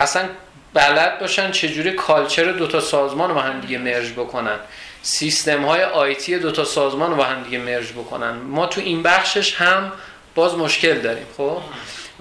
اصلا 0.00 0.28
بلد 0.74 1.18
باشن 1.18 1.50
چجوری 1.50 1.92
کالچر 1.92 2.52
دوتا 2.52 2.80
سازمان 2.80 3.30
رو 3.30 3.40
هم 3.40 3.60
دیگه 3.60 3.78
مرج 3.78 4.12
بکنن. 4.12 4.58
سیستم 5.02 5.64
های 5.64 5.82
آیتی 5.84 6.38
دوتا 6.38 6.64
سازمان 6.64 7.16
رو 7.16 7.22
هم 7.22 7.42
دیگه 7.42 7.58
مرج 7.58 7.92
بکنن. 7.92 8.30
ما 8.30 8.66
تو 8.66 8.80
این 8.80 9.02
بخشش 9.02 9.54
هم 9.54 9.92
باز 10.34 10.54
مشکل 10.54 10.98
داریم 10.98 11.26
خب؟ 11.36 11.58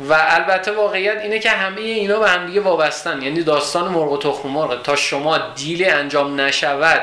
و 0.10 0.14
البته 0.20 0.72
واقعیت 0.72 1.18
اینه 1.22 1.40
که 1.40 1.50
همه 1.50 1.82
اینا 1.82 2.20
به 2.20 2.30
هم 2.30 2.48
دیگه 2.48 2.62
وابستن. 2.62 3.22
یعنی 3.22 3.44
داستان 3.44 3.92
مرغ 3.92 4.12
و 4.12 4.18
تخم 4.18 4.50
مرغ. 4.50 4.82
تا 4.82 4.96
شما 4.96 5.38
deal 5.38 5.90
انجام 5.90 6.42
نشود 6.42 7.02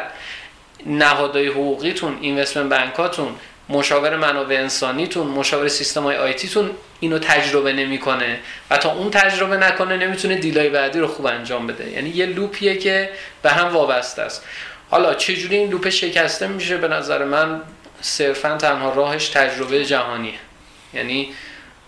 نهادهای 0.87 1.47
حقوقیتون 1.47 2.19
investment 2.21 2.71
bank 2.71 3.07
اتون 3.07 3.35
مشاور 3.71 4.17
منابع 4.17 4.57
انسانیتون 4.57 5.27
مشاور 5.27 5.69
سیستم 5.69 6.03
های 6.03 6.17
IT 6.17 6.38
تون 6.38 6.71
اینو 7.01 7.19
تجربه 7.19 7.73
نمی‌کنه 7.73 8.41
و 8.71 8.77
تا 8.77 8.93
اون 8.93 9.11
تجربه 9.11 9.57
نکنه 9.57 9.97
نمی‌تونه 9.97 10.35
deal 10.35 10.62
ای 10.62 10.69
بعدی 10.69 10.99
رو 10.99 11.07
خوب 11.07 11.27
انجام 11.27 11.67
بده. 11.67 11.91
یعنی 11.91 12.11
یه 12.11 12.27
loop 12.27 12.60
یه 12.60 12.77
که 12.77 13.11
به 13.43 13.51
هم 13.51 13.69
وابسته 13.69 14.23
است. 14.23 14.45
حالا 14.91 15.15
چجوری 15.15 15.57
این 15.57 15.71
loop 15.71 15.89
شکسته 15.89 16.47
میشه؟ 16.47 16.77
به 16.77 16.89
نظر 16.89 17.25
من 17.25 17.63
صرفا 18.01 18.57
تنها 18.57 18.93
راهش 18.95 19.29
تجربه 19.29 19.85
جهانیه. 19.85 20.39
یعنی 20.95 21.33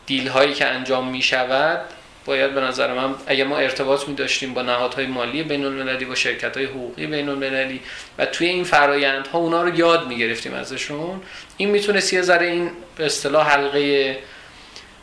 دیل 0.07 0.29
هایی 0.29 0.55
که 0.55 0.67
انجام 0.67 1.09
می‌شود 1.09 1.81
باید 2.25 2.55
به 2.55 2.61
نظر 2.61 2.93
من 2.93 3.15
اگر 3.27 3.45
ما 3.45 3.57
ارتباط 3.59 4.09
می 4.09 4.15
داشتیم 4.15 4.55
با 4.55 4.63
نهادهای 4.63 5.07
مالی 5.07 5.43
بین 5.43 5.65
المللی 5.65 6.05
با 6.05 6.15
شرکت 6.15 6.57
های 6.57 6.67
حقوقی 6.67 7.07
بین 7.07 7.29
المللی 7.29 7.81
و 8.19 8.27
توی 8.27 8.47
این 8.47 8.65
فرایندها 8.65 9.39
اونا 9.39 9.63
رو 9.63 9.79
یاد 9.79 10.09
می 10.09 10.19
گرفتیم 10.19 10.55
ازشون 10.55 11.21
این 11.57 11.71
می‌تونست 11.71 12.13
یه 12.13 12.23
ذره 12.23 12.47
این 12.47 12.71
به 12.97 13.07
اصطلاح 13.07 13.51
حلقه 13.51 14.19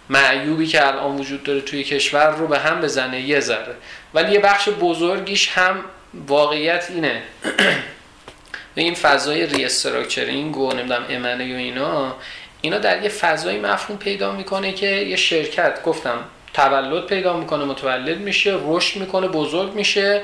معیوبی 0.10 0.68
که 0.68 0.88
الان 0.88 1.16
وجود 1.16 1.44
داره 1.44 1.62
توی 1.62 1.84
کشور 1.84 2.30
رو 2.30 2.48
به 2.48 2.60
هم 2.60 2.82
بزنه 2.82 3.22
یه 3.22 3.40
ذره. 3.40 3.76
ولی 4.14 4.32
یه 4.32 4.40
بخش 4.40 4.70
بزرگیش 4.70 5.50
هم 5.50 5.84
واقعیت 6.28 6.88
اینه. 6.90 7.22
این 8.76 8.96
فضای 8.96 9.46
restructuring 9.46 10.58
و 10.58 10.74
نمی‌دونم 10.74 11.06
M&A 11.10 11.54
و 11.54 11.58
اینا 11.58 12.16
اینا 12.62 12.78
در 12.78 13.04
یه 13.04 13.10
فضایی 13.10 13.60
مفهوم 13.60 13.98
پیدا 13.98 14.32
می‌کنه 14.32 14.72
که 14.72 14.88
یه 14.88 15.16
شرکت 15.16 15.84
گفتم 15.84 16.24
تولد 16.54 17.06
پیدا 17.06 17.38
می‌کنه 17.38 17.66
متولد 17.66 18.18
میشه 18.18 18.58
رشد 18.66 19.00
می‌کنه 19.00 19.28
بزرگ 19.28 19.74
میشه 19.74 20.22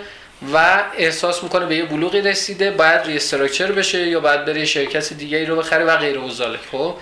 و 0.53 0.83
احساس 0.97 1.43
می‌کنه 1.43 1.65
به 1.65 1.75
یه 1.75 1.85
بلوغی 1.85 2.21
رسیده 2.21 2.71
باید 2.71 3.01
restructure 3.05 3.71
بشه 3.71 4.07
یا 4.07 4.19
باید 4.19 4.45
بره 4.45 4.65
شرکت 4.65 5.13
دیگه 5.13 5.37
ای 5.37 5.45
رو 5.45 5.55
بخره 5.55 5.85
و 5.85 5.97
غیره 5.97 6.17
و 6.17 6.29
خب 6.71 6.95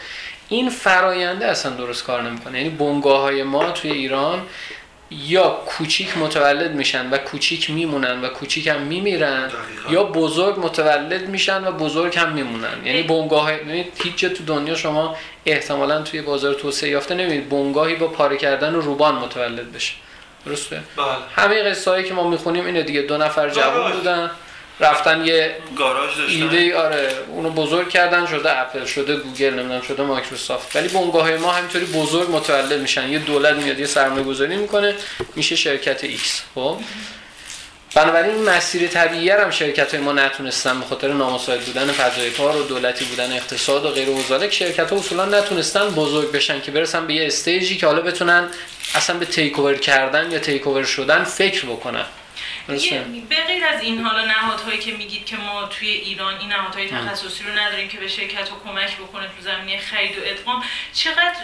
این 0.50 0.70
فراینده 0.70 1.46
اصلا 1.46 1.72
درست 1.72 2.04
کار 2.04 2.22
نمی‌کنه. 2.22 2.58
یعنی 2.58 2.70
بنگاه 2.70 3.22
های 3.22 3.44
ما 3.44 3.72
توی 3.72 3.92
ایران 3.92 4.42
یا 5.28 5.50
کوچیک 5.66 6.18
متولد 6.18 6.72
میشن 6.72 7.10
و 7.10 7.18
کوچیک 7.18 7.70
میمونن 7.70 8.22
و 8.22 8.28
کوچیک 8.28 8.68
هم 8.68 8.82
میمیرن 8.82 9.52
یا 9.90 10.04
بزرگ 10.04 10.60
متولد 10.60 11.30
میشن 11.30 11.68
و 11.68 11.72
بزرگ 11.72 12.18
هم 12.18 12.32
میمونن. 12.32 12.86
یعنی 12.86 13.04
بنگاه 13.04 13.52
هیچ 14.04 14.16
جا 14.16 14.30
تو 14.30 14.44
دنیا 14.44 14.76
شما 14.76 15.16
احتمالا 15.46 16.02
توی 16.02 16.22
بازار 16.22 16.54
توسعه 16.54 16.90
یافته 16.90 17.16
نمی‌دید 17.16 17.50
بنگاهی 17.50 17.96
با 17.96 18.08
پاره 18.08 18.38
کردن 18.38 18.76
روبان 18.76 19.16
متولد 19.16 19.72
بشه. 19.72 19.94
درسته؟ 20.46 20.76
بله. 20.98 21.06
همه 21.36 21.64
قصه 21.64 21.92
هایی 21.92 22.04
که 22.04 22.14
ما 22.14 22.30
می‌خونیم 22.30 22.66
اینه 22.66 22.84
دیگه. 22.84 23.02
دو 23.02 23.18
نفر 23.18 23.50
جوان 23.50 23.92
بودن. 23.92 24.32
رفتن 24.80 25.26
یه 25.26 25.56
گاراژ 25.78 26.18
داشتن. 26.18 26.34
ایده 26.34 26.78
آره 26.78 27.10
اونو 27.28 27.50
بزرگ 27.50 27.90
کردن 27.90 28.26
شده 28.26 28.60
اپل 28.60 28.86
شده 28.86 29.16
گوگل 29.16 29.54
نمی‌دونم 29.54 29.82
شده 29.82 30.04
مایکروسافت. 30.04 30.76
ولی 30.76 30.88
بنگاه 30.88 31.32
ما 31.32 31.52
همینطوری 31.52 31.86
بزرگ 31.86 32.32
متولد 32.32 32.80
میشن. 32.80 33.10
یه 33.10 33.20
دولت 33.20 33.56
میاد 33.56 33.80
یه 33.80 33.86
سرمایه 33.86 34.24
گذاری 34.24 34.58
می‌کنه 34.58 34.96
میشه 35.36 35.56
شرکت 35.56 36.04
X. 36.04 36.42
خب؟ 36.56 36.78
بنابراین 37.96 38.36
این 38.36 38.50
مسیر 38.50 38.88
طبیعی 38.88 39.30
هم 39.30 39.52
شرکت 39.52 39.94
های 39.94 40.04
ما 40.04 40.14
نتونستن 40.14 40.80
به 40.80 40.86
خاطر 40.86 41.14
نامساعد 41.14 41.62
بودن 41.62 41.92
فضای 41.92 42.32
کار 42.32 42.58
و 42.58 42.64
دولتی 42.64 43.06
بودن 43.06 43.32
اقتصاد 43.32 43.86
و 43.86 43.90
غیره 43.90 44.10
و 44.10 44.52
شرکت 44.52 44.90
ها 44.90 45.00
اصولا 45.00 45.26
نتونستن 45.26 45.90
بزرگ 45.90 46.32
بشن 46.32 46.62
که 46.62 46.72
برسن 46.72 47.08
به 47.08 47.14
یه 47.14 47.28
stage 47.28 47.70
ی 47.70 47.78
که 47.78 47.88
حالا 47.88 48.02
بتونن 48.02 48.50
اصلا 48.96 49.18
به 49.18 49.26
take 49.26 49.82
کردن 49.82 50.32
یا 50.32 50.40
take 50.40 50.84
شدن 50.84 51.24
فکر 51.24 51.66
بکنن. 51.66 52.06
به 53.30 53.36
غیر 53.48 53.66
از 53.66 53.82
این 53.82 54.00
حالا 54.02 54.26
نهادهایی 54.26 54.80
که 54.80 54.92
میگید 54.92 55.26
که 55.26 55.38
ما 55.38 55.66
توی 55.66 55.88
ایران 55.88 56.40
این 56.40 56.50
نهادهای 56.50 56.88
تخصصی 56.88 57.44
رو 57.44 57.60
نداریم 57.60 57.88
که 57.88 57.98
به 57.98 58.08
شرکت 58.08 58.50
ها 58.50 58.62
کمک 58.66 58.98
بکنه 58.98 59.28
تو 59.28 59.42
زمینه 59.42 59.80
خرید 59.80 60.18
و 60.18 60.22
ادغام 60.26 60.64
چقدر 60.94 61.36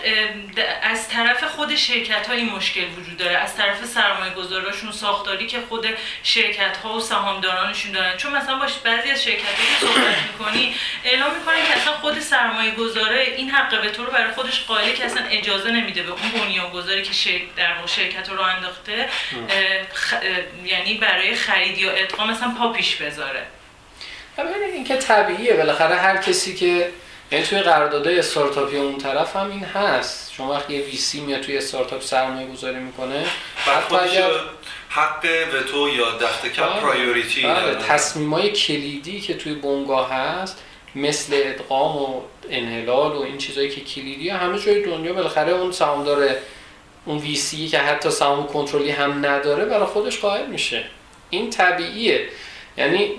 از 0.83 1.09
طرف 1.09 1.43
خود 1.43 1.75
شرکت 1.75 2.27
ها 2.27 2.33
این 2.33 2.49
مشکل 2.49 2.85
وجود 2.97 3.17
داره؟ 3.17 3.38
از 3.38 3.57
طرف 3.57 3.85
سرمایه 3.85 4.33
گذاراشون 4.33 4.91
ساختاری 4.91 5.47
که 5.47 5.59
خود 5.69 5.88
شرکت 6.23 6.77
ها 6.77 6.93
و 6.93 6.99
سهامدارانشون 6.99 7.91
دارن؟ 7.91 8.17
چون 8.17 8.31
مثلا 8.35 8.59
باش 8.59 8.73
بعضی 8.73 9.11
از 9.11 9.23
شرکت 9.23 9.39
که 9.39 9.85
صحبت 9.85 10.15
می‌کنی 10.31 10.75
اعلام 11.03 11.35
می‌کنن 11.35 11.65
که 11.67 11.73
اصلا 11.73 11.93
خود 11.93 12.19
سرمایه 12.19 12.71
گذاره 12.71 13.33
این 13.38 13.49
حق 13.49 13.81
به 13.81 13.89
تو 13.89 14.05
رو 14.05 14.11
برای 14.11 14.31
خودش 14.31 14.63
قائله 14.63 14.93
که 14.93 15.05
اصلا 15.05 15.23
اجازه 15.23 15.71
نمیده 15.71 16.03
به 16.03 16.11
اون 16.11 16.31
بنیانگذاری 16.31 17.01
که 17.01 17.13
شرکت 17.13 17.55
در 17.55 17.73
شرکت 17.85 18.29
رو 18.29 18.41
انداخته 18.41 19.09
یعنی 20.65 20.93
برای 21.09 21.35
خرید 21.35 21.77
یا 21.77 21.91
ادغام 21.91 22.31
مثلا 22.31 22.51
پا 22.59 22.73
پیش 22.73 22.95
بذاره. 22.95 23.43
ببینید 24.37 24.73
این 24.73 24.83
که 24.83 24.95
طبیعیه. 24.95 25.53
بالاخره 25.53 25.95
هر 25.95 26.17
کسی 26.17 26.55
که 26.55 26.89
یعنی 27.31 27.45
توی 27.45 27.59
قراردادهای 27.59 28.19
استارتاپی 28.19 28.77
اون 28.77 28.97
طرف 28.97 29.35
هم 29.35 29.51
این 29.51 29.63
هست. 29.63 30.33
شما 30.33 30.53
وقتی 30.53 30.73
یه 30.73 30.85
VC 30.86 31.21
میاد 31.21 31.41
توی 31.41 31.57
استارتاپ 31.57 32.01
سرمایه 32.01 32.47
گذاری 32.47 32.79
می‌کنه 32.79 33.25
حتی 33.55 33.95
اگر 33.95 34.29
حق 34.89 35.25
وتو 35.53 35.89
یا 35.89 36.17
دست 36.17 36.45
کم 36.45 36.65
بله. 36.65 36.79
priority 36.79 37.43
بله 37.43 37.75
تصمیمای 37.75 38.51
کلیدی 38.51 39.21
که 39.21 39.33
توی 39.33 39.53
بنگاه 39.53 40.13
هست 40.13 40.63
مثل 40.95 41.33
ادغام 41.35 41.97
و 41.97 42.21
انحلال 42.49 43.11
و 43.11 43.21
این 43.21 43.37
چیزایی 43.37 43.69
که 43.69 43.81
کلیدی 43.81 44.29
همه 44.29 44.59
جای 44.59 44.83
دنیا 44.83 45.13
بالاخره 45.13 45.51
اون 45.51 45.71
سهامدار 45.71 46.29
اون 47.05 47.17
VC 47.17 47.67
که 47.67 47.79
حتی 47.79 48.11
سهام 48.11 48.47
کنترلی 48.47 48.91
هم 48.91 49.25
نداره 49.25 49.65
برای 49.65 49.85
خودش 49.85 50.19
قائل 50.19 50.45
میشه. 50.45 50.83
این 51.29 51.50
طبیعیه. 51.50 52.21
یعنی 52.77 53.12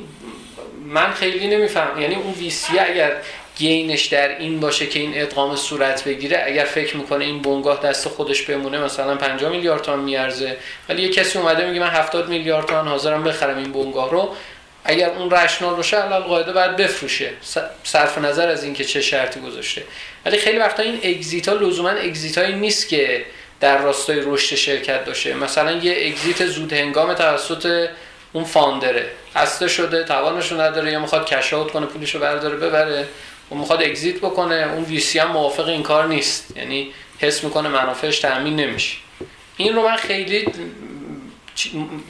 من 0.86 1.12
خیلی 1.12 1.46
نمیفهم. 1.46 2.00
یعنی 2.00 2.14
اون 2.14 2.32
ویسی 2.32 2.78
اگر 2.78 3.16
گینش 3.56 4.06
در 4.06 4.38
این 4.38 4.60
باشه 4.60 4.86
که 4.86 5.00
این 5.00 5.12
ادغام 5.14 5.56
صورت 5.56 6.04
بگیره 6.04 6.42
اگر 6.46 6.64
فکر 6.64 6.96
می‌کنه 6.96 7.24
این 7.24 7.42
بنگاه 7.42 7.82
دست 7.82 8.08
خودش 8.08 8.42
بمونه 8.42 8.78
مثلا 8.78 9.16
50 9.16 9.50
میلیارد 9.50 9.82
تومان 9.82 10.00
میارزه. 10.00 10.56
ولی 10.88 11.02
یه 11.02 11.08
کسی 11.08 11.38
اومده 11.38 11.68
میگه 11.68 11.80
من 11.80 11.90
70 11.90 12.28
میلیارد 12.28 12.66
تومان 12.66 12.88
حاضرم 12.88 13.24
بخرم 13.24 13.56
این 13.56 13.72
بنگاه 13.72 14.10
رو. 14.10 14.34
اگر 14.84 15.10
اون 15.10 15.30
رشنال 15.30 15.74
باشه 15.74 15.96
علال 15.96 16.22
قاعده 16.22 16.52
باید 16.52 16.76
بفروشه. 16.76 17.30
صرف 17.84 18.18
نظر 18.18 18.48
از 18.48 18.64
اینکه 18.64 18.84
چه 18.84 19.00
شرطی 19.00 19.40
گذاشته. 19.40 19.82
ولی 20.26 20.38
خیلی 20.38 20.58
وقتا 20.58 20.82
این 20.82 21.00
اگزیت 21.02 21.48
ها 21.48 21.54
لزوما 21.54 21.88
اگزیت 21.88 22.38
نیست 22.38 22.88
که 22.88 23.24
در 23.60 23.82
راستای 23.82 24.20
رشد 24.24 24.56
شرکت 24.56 25.04
داشته 25.04 25.34
مثلا 25.34 25.72
یه 25.72 26.06
exit 26.06 26.46
زود 26.46 26.72
هنگام 26.72 27.14
توسط 27.14 27.88
اون 28.32 28.44
founder 28.44 28.96
ه. 28.96 29.10
خسته 29.36 29.68
شده 29.68 30.04
توانشو 30.04 30.60
نداره 30.60 30.92
یا 30.92 31.00
می‌خواد 31.00 31.26
cash 31.26 31.52
out 31.52 31.70
کنه 31.72 31.86
پولشو 31.86 32.18
برداره 32.18 32.56
ببره. 32.56 33.08
و 33.50 33.54
می‌خواد 33.54 33.82
exit 33.82 34.16
بکنه. 34.16 34.70
اون 34.74 34.84
VC 34.84 35.18
هم 35.18 35.30
موافق 35.30 35.68
این 35.68 35.82
کار 35.82 36.06
نیست. 36.06 36.56
یعنی 36.56 36.92
حس 37.18 37.44
می‌کنه 37.44 37.68
منافعش 37.68 38.18
تامین 38.18 38.56
نمیشه. 38.56 38.96
این 39.56 39.74
رو 39.74 39.82
من 39.82 39.96
خیلی 39.96 40.52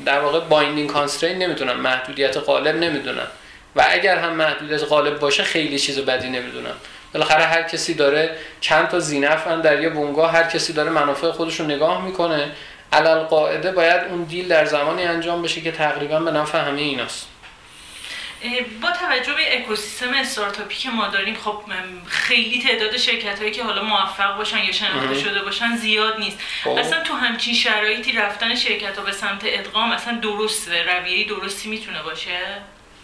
در 0.04 0.20
واقع 0.20 0.40
binding 0.40 0.90
constraint 0.90 1.38
نمی‌دونم. 1.38 1.80
محدودیت 1.80 2.36
غالب 2.36 2.76
نمی‌دونم. 2.76 3.26
و 3.76 3.86
اگر 3.90 4.16
هم 4.16 4.32
محدودیت 4.32 4.84
غالب 4.84 5.18
باشه 5.18 5.42
خیلی 5.42 5.78
چیز 5.78 5.98
بدی 5.98 6.28
نمی‌دونم. 6.28 6.74
بالاخره 7.14 7.44
هر 7.44 7.62
کسی 7.62 7.94
داره 7.94 8.36
چند 8.60 8.88
تا 8.88 8.98
زینفن 8.98 9.60
در 9.60 9.82
یه 9.82 9.88
بنگاه 9.88 10.32
هر 10.32 10.44
کسی 10.44 10.72
داره 10.72 10.90
منافع 10.90 11.30
خودش 11.30 11.60
رو 11.60 11.66
نگاه 11.66 12.04
می‌کنه. 12.04 12.52
علال 12.92 13.24
قاعده 13.24 13.72
باید 13.72 14.00
اون 14.00 14.24
دیل 14.24 14.48
در 14.48 14.64
زمانی 14.64 15.02
انجام 15.02 15.42
بشه 15.42 15.60
که 15.60 15.72
تقریبا 15.72 16.20
به 16.20 16.30
نفع 16.30 16.58
همه 16.58 16.80
ایناست. 16.80 17.26
با 18.82 18.88
توجه 18.90 19.34
به 19.34 19.58
اکوسیستم 19.58 20.14
استارتاپی 20.14 20.74
که 20.74 20.90
ما 20.90 21.08
داریم 21.08 21.34
خب 21.34 21.62
خیلی 22.06 22.62
تعداد 22.62 22.96
شرکت 22.96 23.38
هایی 23.38 23.50
که 23.50 23.64
حالا 23.64 23.82
موفق 23.82 24.36
باشن 24.36 24.58
یا 24.58 24.72
شناخته 24.72 25.14
شده 25.14 25.42
باشن 25.42 25.76
زیاد 25.76 26.18
نیست. 26.18 26.38
خب. 26.64 26.70
اصلا 26.70 27.02
تو 27.02 27.14
همچین 27.14 27.54
شرایطی 27.54 28.12
رفتن 28.12 28.54
شرکت 28.54 28.98
ها 28.98 29.04
به 29.04 29.12
سمت 29.12 29.40
ادغام 29.44 29.92
اصلا 29.92 30.18
درسته. 30.18 30.82
رویه 30.82 31.28
درستی 31.28 31.68
می‌تونه 31.68 32.02
باشه؟ 32.02 32.38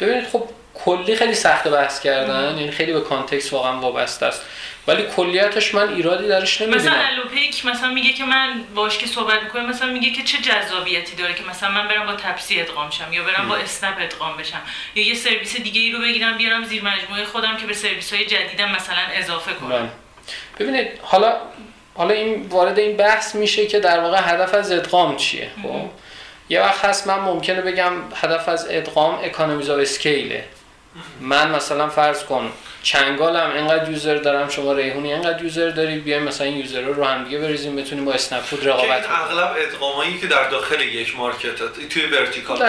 ببینید 0.01 0.29
خب 0.29 0.45
کلی 0.85 1.17
خیلی 1.17 1.35
سخت 1.35 1.69
بحث 1.69 2.01
کردن 2.01 2.59
یعنی 2.59 2.71
خیلی 2.71 2.93
به 2.93 3.01
context 3.01 3.53
واقعا 3.53 3.81
وابسته 3.81 4.27
است. 4.27 4.43
ولی 4.89 5.03
کلیتش 5.17 5.75
من 5.75 5.95
ایرادی 5.95 6.29
درش 6.29 6.61
نمی‌بینم. 6.61 6.83
مثلا 6.83 6.99
الوپیک 7.07 7.67
مثلا 7.67 7.91
میگه 7.91 8.13
که 8.13 8.25
من 8.25 8.63
باش 8.75 8.99
که 8.99 9.07
صحبت 9.07 9.43
می‌کنم 9.43 9.69
مثلا 9.69 9.93
میگه 9.93 10.11
که 10.11 10.23
چه 10.23 10.39
جذابیتی 10.39 11.17
داره 11.17 11.35
که 11.35 11.43
مثلا 11.51 11.71
من 11.71 11.89
برم 11.89 12.07
با 12.07 12.13
تپسی 12.13 12.61
ادغام 12.61 12.91
شم 12.91 13.13
یا 13.13 13.25
برم 13.25 13.49
با 13.49 13.57
اسنپ 13.57 13.95
ادغام 14.01 14.37
بشم 14.37 14.61
یا 14.95 15.07
یه 15.07 15.15
سرویس 15.15 15.57
دیگه 15.57 15.81
ای 15.81 15.93
رو 15.93 16.01
بگیرم 16.01 16.37
بیارم 16.37 16.65
زیر 16.65 16.85
مجموعه 16.85 17.25
خودم 17.25 17.57
که 17.57 17.67
به 17.67 17.75
سرویس 17.75 18.13
های 18.13 18.27
جدیدم 18.27 18.71
مثلا 18.71 19.03
اضافه 19.15 19.53
کنم. 19.53 19.89
ببینید 20.59 20.89
حالا 21.03 21.37
حالا 21.95 22.15
این 22.15 22.47
وارد 22.49 22.79
این 22.79 22.97
بحث 22.97 23.35
میشه 23.35 23.67
که 23.67 23.81
در 23.81 24.01
واقع 24.01 24.21
هدف 24.23 24.55
از 24.55 24.73
ادغام 24.73 25.17
چیه؟ 25.17 25.51
خب؟ 25.63 25.91
یه 26.49 26.61
وقت 26.61 26.85
هست 26.85 27.07
من 27.07 27.19
ممکنه 27.19 27.61
بگم 27.61 27.93
هدف 28.15 28.49
از 28.49 28.67
ادغام 28.71 29.19
economies 29.23 29.71
of 29.71 29.79
scale 29.79 30.34
ه 30.34 30.45
من 31.21 31.51
مثلا 31.51 31.89
فرض 31.89 32.25
کن 32.25 32.53
چنگالم 32.87 33.53
اینقدر 33.55 33.91
user 33.91 34.15
دارم 34.15 34.49
شما 34.49 34.73
ریحونی 34.73 35.13
اینقدر 35.13 35.43
user 35.43 35.69
دارید 35.69 36.05
بیایم 36.05 36.23
مثلا 36.23 36.47
این 36.47 36.57
user 36.57 36.81
رو 36.81 37.05
هم 37.05 37.25
دیگه 37.25 37.39
بریزیم 37.39 37.77
بتونیم 37.77 38.05
با 38.05 38.13
اسنپ 38.13 38.43
فود 38.43 38.69
رقابت 38.69 39.07
کنیم 39.07 39.19
اغلب 39.21 39.57
ادغامایی 39.59 40.19
که 40.19 40.27
در 40.27 40.49
داخل 40.49 40.81
یک 40.81 41.17
market 41.17 41.89
توی 41.91 42.07
vertical 42.07 42.63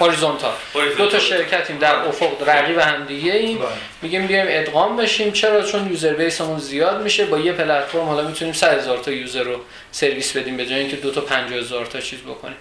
horizontal. 0.00 0.52
دو 0.98 1.06
تا 1.06 1.18
شرکتیم 1.18 1.78
در 1.78 1.94
افق 1.94 2.48
رقیب 2.48 2.78
هم 2.78 3.04
دیگه 3.04 3.32
ایم. 3.32 3.58
بله. 3.58 3.68
میگیم 4.02 4.26
بیایم 4.26 4.46
ادغام 4.48 4.96
بشیم. 4.96 5.32
چرا؟ 5.32 5.62
چون 5.62 5.90
user 5.90 6.14
base 6.14 6.39
مون 6.39 6.58
زیاد 6.58 7.02
میشه. 7.02 7.26
با 7.26 7.38
یه 7.38 7.52
پلتفرم 7.52 8.04
حالا 8.04 8.28
می‌تونیم 8.28 8.54
100 8.54 8.78
هزار 8.78 8.98
تا 8.98 9.10
user 9.10 9.42
رو 9.42 9.60
سرویس 9.92 10.36
بدیم 10.36 10.56
به 10.56 10.66
جای 10.66 10.78
اینکه 10.78 10.96
دو 10.96 11.10
تا 11.10 11.20
50 11.20 11.58
هزار 11.58 11.86
تا 11.86 12.00
چیز 12.00 12.18
بکنیم. 12.20 12.56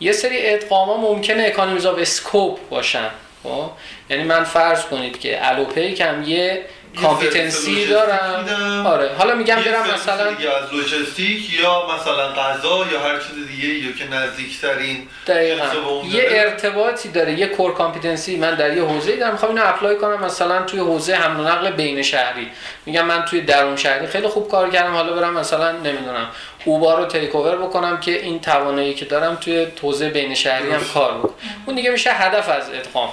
یه 0.00 0.12
سری 0.12 0.36
ادغاما 0.46 0.96
ممکنه 0.96 1.42
economies 1.46 1.86
scope 1.86 2.68
باشن. 2.68 3.10
خب؟ 3.48 3.70
یعنی 4.10 4.24
من 4.24 4.44
فرض 4.44 4.84
کنید 4.84 5.20
که 5.20 5.48
الوپیکم 5.48 6.22
یه 6.22 6.62
competency 7.02 7.86
دارم. 7.86 8.86
آره 8.86 9.10
حالا 9.18 9.34
میگم 9.34 9.56
برم 9.56 9.94
مثلا 9.94 10.24
از 10.24 10.72
لوجستیک 10.72 11.60
یا 11.60 11.82
مثلا 11.94 12.28
غذا 12.28 12.86
یا 12.92 13.00
هر 13.00 13.18
چیز 13.18 13.48
دیگه 13.48 13.68
یا 13.68 13.92
که 13.92 14.14
نزدیکترین 14.14 15.08
دقیقاً. 15.26 15.64
یه 16.10 16.26
ارتباطی 16.30 17.08
داره 17.08 17.32
یه 17.32 17.46
core 17.46 17.74
competency. 17.74 18.36
من 18.36 18.54
در 18.54 18.76
یه 18.76 18.82
حوزه 18.82 19.16
دارم. 19.16 19.32
می‌خوام 19.32 19.50
اینو 19.50 19.68
apply 19.68 19.96
کنم 19.96 20.24
مثلا 20.24 20.62
توی 20.62 20.80
حوزه 20.80 21.14
حمل 21.14 21.40
و 21.40 21.48
نقل 21.48 21.70
بین 21.70 22.02
شهری. 22.02 22.50
میگم 22.86 23.06
من 23.06 23.24
توی 23.24 23.40
درون 23.40 23.76
شهری 23.76 24.06
خیلی 24.06 24.28
خوب 24.28 24.50
کار 24.50 24.70
کردم. 24.70 24.94
حالا 24.94 25.12
برم 25.12 25.34
مثلا 25.34 25.72
نمی‌دونم 25.72 26.28
اوبار 26.64 26.98
رو 26.98 27.04
تیک 27.04 27.36
اوور 27.36 27.56
بکنم 27.56 28.00
که 28.00 28.22
این 28.22 28.40
توانایی 28.40 28.94
که 28.94 29.04
دارم 29.04 29.34
توی 29.34 29.66
حوزه 29.82 30.08
بین 30.08 30.34
شهری 30.34 30.70
هم 30.70 30.84
کار 30.94 31.18
بکنم. 31.18 31.34
اون 31.66 31.76
دیگه 31.76 31.90
میشه 31.90 32.12
هدف 32.12 32.48
از 32.48 32.70
ادغام. 32.70 33.12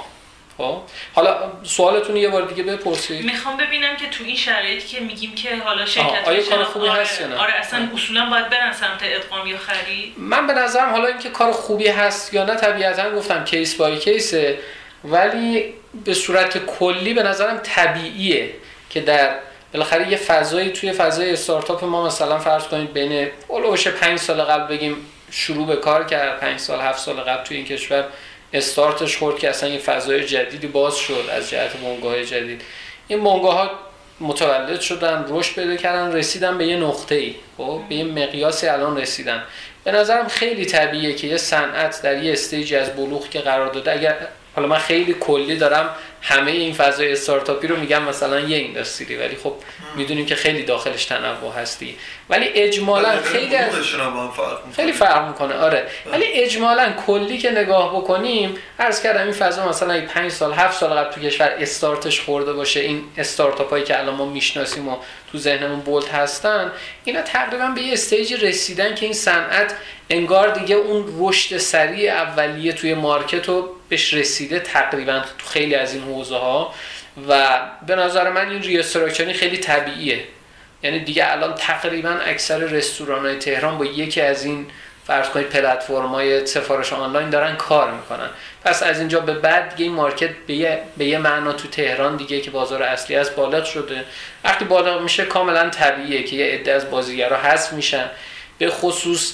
خب. 0.57 0.81
حالا 1.13 1.51
سوالتون 1.63 2.15
یه 2.15 2.29
بار 2.29 2.41
دیگه 2.41 2.63
بپرسید. 2.63 3.25
می‌خوام 3.25 3.57
ببینم 3.57 3.95
که 3.97 4.09
تو 4.09 4.23
این 4.23 4.35
شرایطی 4.35 4.87
که 4.87 4.99
میگیم 4.99 5.35
که 5.35 5.55
حالا 5.55 5.85
شرکت 5.85 6.27
آیا 6.27 6.43
کار 6.43 6.63
خوبی 6.63 6.87
آره 6.87 7.01
هست 7.01 7.21
یا 7.21 7.27
نه؟ 7.27 7.35
آره 7.35 7.53
اصلا 7.53 7.89
اصولا 7.93 8.29
باید 8.29 8.49
برن 8.49 8.73
سمت 8.73 8.99
ادغام 9.03 9.47
یا 9.47 9.57
خرید؟ 9.57 10.13
من 10.17 10.47
به 10.47 10.53
نظرم 10.53 10.91
حالا 10.91 11.07
اینکه 11.07 11.29
کار 11.29 11.51
خوبی 11.51 11.87
هست 11.87 12.33
یا 12.33 12.45
نه 12.45 12.55
طبیعتا 12.55 13.15
گفتم 13.15 13.43
کیس 13.43 13.75
بای 13.75 13.97
کیسه 13.97 14.59
ولی 15.03 15.73
به 16.05 16.13
صورت 16.13 16.57
کلی 16.57 17.13
به 17.13 17.23
نظرم 17.23 17.57
طبیعیه 17.57 18.49
که 18.89 19.01
در 19.01 19.35
بالاخره 19.73 20.09
یه 20.09 20.17
فضایی 20.17 20.69
توی 20.69 20.91
فضای 20.91 21.33
استارتاپ 21.33 21.83
ما 21.83 22.05
مثلا 22.05 22.39
فرض 22.39 22.63
کنید 22.63 22.93
بین 22.93 23.27
اولوش 23.47 23.87
5 23.87 24.19
سال 24.19 24.41
قبل 24.41 24.75
بگیم 24.75 24.95
شروع 25.31 25.67
به 25.67 25.75
کار 25.75 26.03
کرد 26.03 26.39
5 26.39 26.59
سال 26.59 26.81
7 26.81 26.99
سال 26.99 27.15
قبل 27.15 27.43
توی 27.43 27.57
این 27.57 27.65
کشور 27.65 28.05
استارتش 28.57 29.17
خورد 29.17 29.39
که 29.39 29.49
اصلا 29.49 29.69
یه 29.69 29.79
فضای 29.79 30.25
جدیدی 30.25 30.67
باز 30.67 30.95
شد 30.95 31.29
از 31.31 31.49
جهت 31.49 31.77
بنگاه 31.77 32.23
جدید. 32.23 32.61
این 33.07 33.23
بنگاه 33.23 33.55
ها 33.55 33.71
متولد 34.19 34.79
شدن 34.79 35.25
رشد 35.29 35.55
پیدا 35.55 35.75
کردن 35.75 36.15
رسیدن 36.15 36.57
به 36.57 36.67
یه 36.67 36.77
نقطه 36.77 37.15
ای 37.15 37.35
خب 37.57 37.81
به 37.89 37.95
یه 37.95 38.03
مقیاسی 38.03 38.67
الان 38.67 38.97
رسیدن. 38.97 39.43
به 39.83 39.91
نظرم 39.91 40.27
خیلی 40.27 40.65
طبیعیه 40.65 41.13
که 41.13 41.27
یه 41.27 41.37
صنعت 41.37 42.01
در 42.01 42.23
یه 42.23 42.33
استیجی 42.33 42.75
از 42.75 42.95
بلوغ 42.95 43.29
که 43.29 43.39
قرار 43.39 43.73
داده 43.73 43.91
اگر 43.91 44.17
حالا 44.55 44.67
من 44.67 44.77
خیلی 44.77 45.15
کلی 45.19 45.57
دارم 45.57 45.89
همه 46.21 46.51
این 46.51 46.73
فضای 46.73 47.11
استارتاپی 47.11 47.67
رو 47.67 47.75
میگم 47.75 48.03
مثلا 48.03 48.39
یه 48.39 48.57
اینداستری 48.57 49.15
ولی 49.15 49.35
خب 49.35 49.53
می‌دونیم 49.95 50.25
که 50.25 50.35
خیلی 50.35 50.63
داخلش 50.63 51.05
تنوع 51.05 51.53
هستی. 51.57 51.97
ولی 52.29 52.45
اجمالا 52.45 53.21
خیلی 53.21 53.55
از 53.55 53.73
خیلی 54.75 54.91
فرق 54.91 55.27
می‌کنه 55.27 55.55
آره. 55.55 55.87
ولی 56.11 56.25
اجمالا 56.25 56.93
کلی 57.07 57.37
که 57.37 57.51
نگاه 57.51 57.95
بکنیم 57.95 58.57
عرض 58.79 59.03
کردم 59.03 59.23
این 59.23 59.31
فضا 59.31 59.69
مثلا 59.69 60.01
5 60.07 60.31
سال 60.31 60.53
7 60.53 60.79
سال 60.79 60.89
قبل 60.89 61.11
تو 61.11 61.21
کشور 61.21 61.55
استارتش 61.59 62.21
خورده 62.21 62.53
باشه 62.53 62.79
این 62.79 63.03
استارتاپ 63.17 63.69
هایی 63.69 63.83
که 63.83 63.99
الان 63.99 64.15
ما 64.15 64.25
می‌شناسیم 64.25 64.87
و 64.87 64.97
تو 65.31 65.37
ذهنمون 65.37 65.79
بولد 65.79 66.07
هستن 66.07 66.71
اینا 67.03 67.21
تقریبا 67.21 67.67
به 67.67 67.81
یه 67.81 67.93
استیج 67.93 68.45
رسیدن 68.45 68.95
که 68.95 69.05
این 69.05 69.13
صنعت 69.13 69.75
انگار 70.09 70.53
دیگه 70.53 70.75
اون 70.75 71.05
رشد 71.19 71.57
سریع 71.57 72.13
اولیه 72.13 72.73
توی 72.73 72.93
market 72.93 73.47
رو 73.47 73.74
بهش 73.89 74.13
رسیده 74.13 74.59
تقریبا 74.59 75.19
تو 75.19 75.47
خیلی 75.47 75.75
از 75.75 75.93
این 75.93 76.03
حوزه 76.03 76.37
ها 76.37 76.73
و 77.29 77.59
به 77.87 77.95
نظر 77.95 78.29
من 78.29 78.49
این 78.49 78.61
restructuring 78.61 79.35
خیلی 79.35 79.57
طبیعیه. 79.57 80.23
یعنی 80.83 80.99
دیگه 80.99 81.31
الان 81.31 81.55
تقریبا 81.55 82.09
اکثر 82.09 82.57
رستوران 82.57 83.25
های 83.25 83.35
تهران 83.35 83.77
با 83.77 83.85
یکی 83.85 84.21
از 84.21 84.45
این 84.45 84.65
فرض 85.07 85.29
کنید 85.29 85.49
پلتفرم 85.49 86.05
های 86.05 86.45
سفارش 86.45 86.93
آنلاین 86.93 87.29
دارن 87.29 87.55
کار 87.55 87.91
می‌کنن. 87.91 88.29
پس 88.63 88.83
از 88.83 88.99
اینجا 88.99 89.19
به 89.19 89.33
بعد 89.33 89.69
دیگه 89.69 89.83
این 89.83 89.93
market 89.93 90.29
به 90.47 90.53
یه, 90.53 90.79
به 90.97 91.17
معنا 91.17 91.53
تو 91.53 91.67
تهران 91.67 92.15
دیگه 92.15 92.41
که 92.41 92.51
بازار 92.51 92.83
اصلی 92.83 93.15
از 93.15 93.35
بالغ 93.35 93.65
شده. 93.65 94.05
وقتی 94.43 94.65
بالغ 94.65 95.01
میشه 95.01 95.25
کاملا 95.25 95.69
طبیعیه 95.69 96.23
که 96.23 96.35
یه 96.35 96.45
عده 96.45 96.71
از 96.71 96.91
بازیگرا 96.91 97.37
حذف 97.37 97.73
میشن. 97.73 98.09
به 98.57 98.69
خصوص 98.69 99.33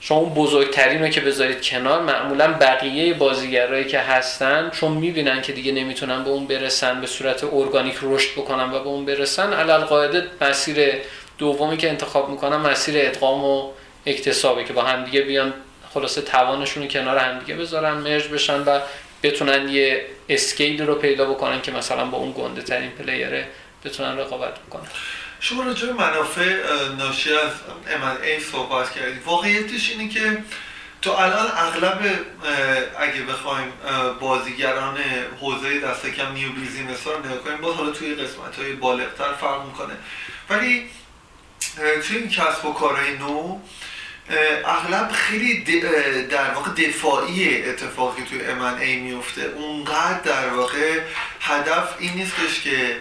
شما 0.00 0.18
اون 0.18 0.34
بزرگترین 0.34 1.02
رو 1.02 1.08
که 1.08 1.20
بذارید 1.20 1.62
کنار 1.62 2.02
معمولا 2.02 2.52
بقیه 2.52 3.14
بازیگرایی 3.14 3.84
که 3.84 3.98
هستن 3.98 4.70
چون 4.70 4.92
می‌بینن 4.92 5.42
که 5.42 5.52
دیگه 5.52 5.72
نمی‌تونن 5.72 6.24
به 6.24 6.30
اون 6.30 6.46
برسن 6.46 7.00
به 7.00 7.06
صورت 7.06 7.44
ارگانیک 7.44 7.96
رشد 8.02 8.32
بکنن 8.32 8.72
و 8.72 8.80
به 8.80 8.88
اون 8.88 9.04
برسن 9.04 9.52
علل 9.52 9.84
قاعده 9.84 10.24
مسیر 10.40 10.94
دومی 11.38 11.76
که 11.76 11.88
انتخاب 11.88 12.30
می‌کنن 12.30 12.56
مسیر 12.56 12.94
ادغام 12.98 13.44
و 13.44 13.70
اکتسابه 14.06 14.64
که 14.64 14.72
با 14.72 14.82
همدیگه 14.82 15.20
بیان 15.20 15.54
خلاصه 15.94 16.20
توانشون 16.20 16.82
رو 16.82 16.88
کنار 16.88 17.18
همدیگه 17.18 17.54
بذارن 17.54 17.92
مرج 17.92 18.28
بشن 18.28 18.62
و 18.62 18.80
بتونن 19.22 19.68
یه 19.68 20.06
اسکیل 20.28 20.82
رو 20.82 20.94
پیدا 20.94 21.24
بکنن 21.24 21.62
که 21.62 21.72
مثلا 21.72 22.04
با 22.04 22.18
اون 22.18 22.32
گنده 22.32 22.62
ترین 22.62 22.90
پلیره 22.90 23.48
بتونن 23.84 24.18
رقابت 24.18 24.54
بکنن. 24.58 24.88
شما 25.40 25.62
راجع 25.62 25.86
به 25.86 25.92
منافع 25.92 26.56
ناشی 26.98 27.32
از 27.32 27.52
ای 28.22 28.40
صحبت 28.40 28.90
کردید. 28.90 29.22
واقعیتش 29.24 29.90
اینه 29.90 30.08
که 30.08 30.42
تو 31.02 31.10
الان 31.10 31.46
اغلب 31.56 32.26
اگه 32.98 33.22
بخوایم 33.22 33.72
بازیگران 34.20 34.98
حوزه 35.40 35.80
دست 35.80 36.06
کم 36.06 36.32
new 36.32 36.52
business 36.52 37.06
رو 37.06 37.18
نگاه 37.18 37.38
کنیم 37.38 37.56
باز 37.56 37.74
حالا 37.74 37.90
توی 37.90 38.14
قسمت 38.14 38.56
های 38.58 38.72
بالغتر 38.72 39.32
فرق 39.40 39.66
می‌کنه. 39.66 39.94
ولی 40.50 40.90
توی 42.06 42.16
این 42.16 42.28
کسب 42.28 42.64
و 42.64 42.72
کارهای 42.72 43.18
نو 43.18 43.58
اغلب 44.64 45.10
خیلی 45.12 45.80
در 46.30 46.50
واقع 46.50 46.70
دفاعی 46.70 47.64
اتفاقی 47.64 48.22
توی 48.22 48.40
ای 48.80 48.96
میفته 48.96 49.42
اونقدر 49.42 50.20
در 50.20 50.48
واقع 50.48 51.00
هدف 51.40 51.94
این 51.98 52.14
نیستش 52.14 52.60
که 52.64 52.96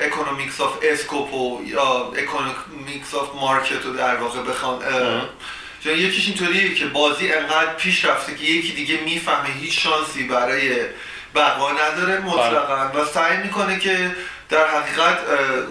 economics 0.00 0.60
of 0.60 0.78
scope 0.82 1.47
و 1.47 1.60
یا 1.66 2.12
economics 2.16 3.14
of 3.14 3.34
market 3.40 3.84
رو 3.84 3.92
در 3.92 4.16
واقع 4.16 4.42
بخوان 4.42 4.82
چون 5.84 5.92
یکیش 5.92 6.28
اینطوریه 6.28 6.74
که 6.74 6.86
بازی 6.86 7.32
انقدر 7.32 7.74
پیش 7.74 8.04
رفته 8.04 8.34
که 8.34 8.44
یکی 8.44 8.72
دیگه 8.72 9.00
می‌فهمه 9.00 9.48
هیچ 9.60 9.82
شانسی 9.82 10.24
برای 10.24 10.76
بقا 11.34 11.72
نداره 11.72 12.20
مطلقا. 12.20 12.90
و 12.94 13.04
سعی 13.04 13.36
می‌کنه 13.36 13.78
که 13.78 14.16
در 14.48 14.66
حقیقت 14.68 15.18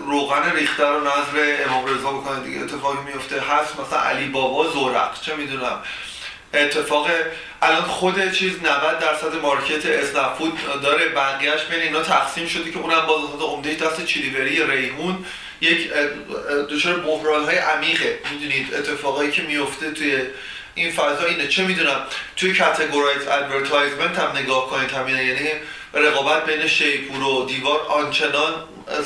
روغن 0.07 0.51
ریخته 0.51 0.83
رو 0.87 1.01
نذر 1.01 1.63
امام 1.65 1.85
رضا 1.85 2.11
بکنه. 2.11 2.39
دیگه 2.39 2.59
اتفاقی 2.59 2.97
میفته 3.05 3.41
هست 3.41 3.79
مثلا 3.79 3.99
علی 3.99 4.27
بابا 4.27 4.71
زورق. 4.71 5.21
چه 5.21 5.35
می‌دونم. 5.35 5.79
اتفاق 6.53 7.09
الان 7.61 7.81
خود 7.81 8.31
چیز 8.31 8.51
90 8.63 8.99
درصد 8.99 9.35
market 9.41 9.85
اسنپ 9.85 10.37
داره 10.83 11.07
بقیهش 11.07 11.61
بین 11.63 11.79
اینا 11.79 12.01
تقسیم 12.01 12.47
شده 12.47 12.71
که 12.71 12.77
اونم 12.77 13.05
باز 13.05 13.21
عمده 13.41 13.73
دست 13.73 14.05
چیلیوری 14.05 14.67
ریحون 14.67 15.25
یک 15.61 15.89
دچار 16.69 16.99
بحران 16.99 17.45
های 17.45 17.57
عمیقه. 17.57 18.19
می‌دونید 18.31 18.73
اتفاقایی 18.73 19.31
که 19.31 19.41
میفته 19.41 19.91
توی 19.91 20.17
این 20.75 20.91
فضا 20.91 21.25
اینه. 21.25 21.47
چه 21.47 21.63
می‌دونم 21.63 22.05
توی 22.35 22.53
categorize 22.53 23.27
advertisement 23.27 24.19
هم 24.19 24.37
نگاه 24.37 24.69
کنید. 24.69 24.91
همینه 24.91 25.25
یعنی 25.25 25.49
رقابت 25.93 26.45
بین 26.45 26.67
شیپور 26.67 27.23
و 27.23 27.45
دیوار 27.45 27.79
آنچنان 27.79 28.53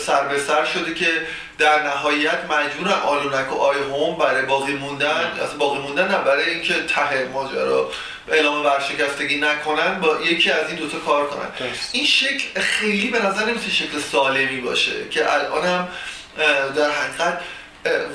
سر 0.06 0.28
به 0.28 0.40
سر 0.40 0.66
شده 0.66 0.94
که 0.94 1.08
در 1.58 1.84
نهایت 1.84 2.40
مجبور 2.50 2.94
آلونک 2.94 3.54
و 3.54 3.56
آی 3.56 3.78
هوم 3.78 4.18
برای 4.18 4.46
باقی 4.46 4.74
موندن 4.74 5.32
اصلا 5.44 5.58
باقی 5.58 5.80
موندن 5.80 6.08
نه 6.08 6.18
برای 6.18 6.50
اینکه 6.50 6.74
ته 6.74 7.28
ماجرا 7.34 7.92
اعلام 8.28 8.66
ورشکستگی 8.66 9.38
نکنن 9.38 10.00
با 10.00 10.22
یکی 10.22 10.52
از 10.52 10.68
این 10.68 10.76
دوتا 10.76 10.98
کار 11.00 11.28
کنن. 11.28 11.48
این 11.92 12.06
شکل 12.06 12.62
خیلی 12.62 13.08
به 13.08 13.26
نظر 13.26 13.46
نمیشه 13.46 13.72
شکل 13.72 14.00
سالمی 14.12 14.62
باشه 14.62 15.10
که 15.10 15.34
الان 15.34 15.66
هم 15.66 15.88
در 16.76 16.92
حقیقت 16.92 17.42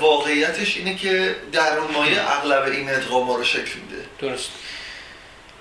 واقعیتش 0.00 0.76
اینه 0.76 0.96
که 0.96 1.36
در 1.52 1.78
مایه 1.78 2.30
اغلب 2.30 2.64
این 2.64 2.90
ادغام 2.90 3.30
رو 3.30 3.44
شکل 3.44 3.78
میده. 3.80 4.04
درست. 4.18 4.50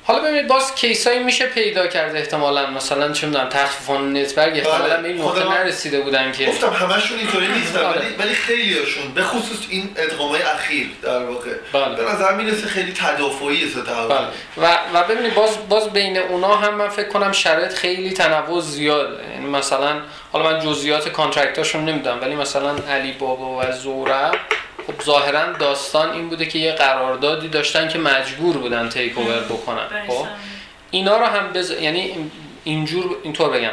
حالا 0.03 0.19
ببینید 0.19 0.47
باز 0.47 0.75
کیسایی 0.75 1.19
میشه 1.19 1.45
پیدا 1.45 1.87
کرده 1.87 2.19
احتمالا. 2.19 2.69
مثلا 2.69 3.11
چه 3.11 3.27
می‌دونم 3.27 3.49
تخفیفان 3.49 4.17
نتبرگ. 4.17 4.57
احتمالا 4.57 5.01
به 5.01 5.07
این 5.07 5.21
نقطه 5.21 5.49
نرسیده 5.49 6.01
بودن 6.01 6.31
که. 6.31 6.45
گفتم 6.45 6.73
همشون 6.73 7.19
اینطوری 7.19 7.47
نیستن 7.47 7.79
ولی 7.79 8.15
ولی 8.19 8.33
خیلیاشون 8.33 9.11
به 9.13 9.23
خصوص 9.23 9.57
این 9.69 9.89
ادغامای 9.95 10.41
اخیر 10.41 10.87
در 11.01 11.23
واقع. 11.23 11.51
بله. 11.73 11.95
به 11.95 12.11
نظر 12.11 12.33
می‌رسه 12.33 12.67
خیلی 12.67 12.93
تدافعی 12.93 13.65
بله. 14.09 14.27
و 14.57 14.77
و 14.93 15.03
ببینید 15.03 15.33
باز 15.33 15.69
باز 15.69 15.89
بین 15.89 16.17
اونا 16.17 16.55
هم 16.55 16.75
من 16.75 16.89
فکر 16.89 17.07
کنم 17.07 17.31
شرایط 17.31 17.73
خیلی 17.73 18.11
تنوع 18.11 18.61
زیاده. 18.61 19.23
یعنی 19.33 19.45
مثلا 19.45 20.01
حالا 20.31 20.51
من 20.51 20.59
جزئیات 20.59 21.09
کانترکتاشون 21.09 21.85
نمی‌دونم 21.85 22.21
ولی 22.21 22.35
مثلا 22.35 22.75
علی 22.89 23.11
بابا 23.11 23.57
و 23.57 23.71
زورا 23.71 24.31
خب 24.87 25.03
ظاهرا 25.03 25.51
داستان 25.51 26.11
این 26.11 26.29
بوده 26.29 26.45
که 26.45 26.59
یه 26.59 26.71
قراردادی 26.71 27.47
داشتن 27.47 27.87
که 27.87 27.99
مجبور 27.99 28.57
بودن 28.57 28.89
تیک 28.89 29.17
اوور 29.17 29.39
بکنن. 29.39 29.87
خب؟ 30.07 30.27
اینا 30.91 31.17
رو 31.17 31.25
هم 31.25 31.53
بز... 31.53 31.71
یعنی 31.71 32.31
اینجور 32.63 33.17
اینطور 33.23 33.49
بگم. 33.49 33.71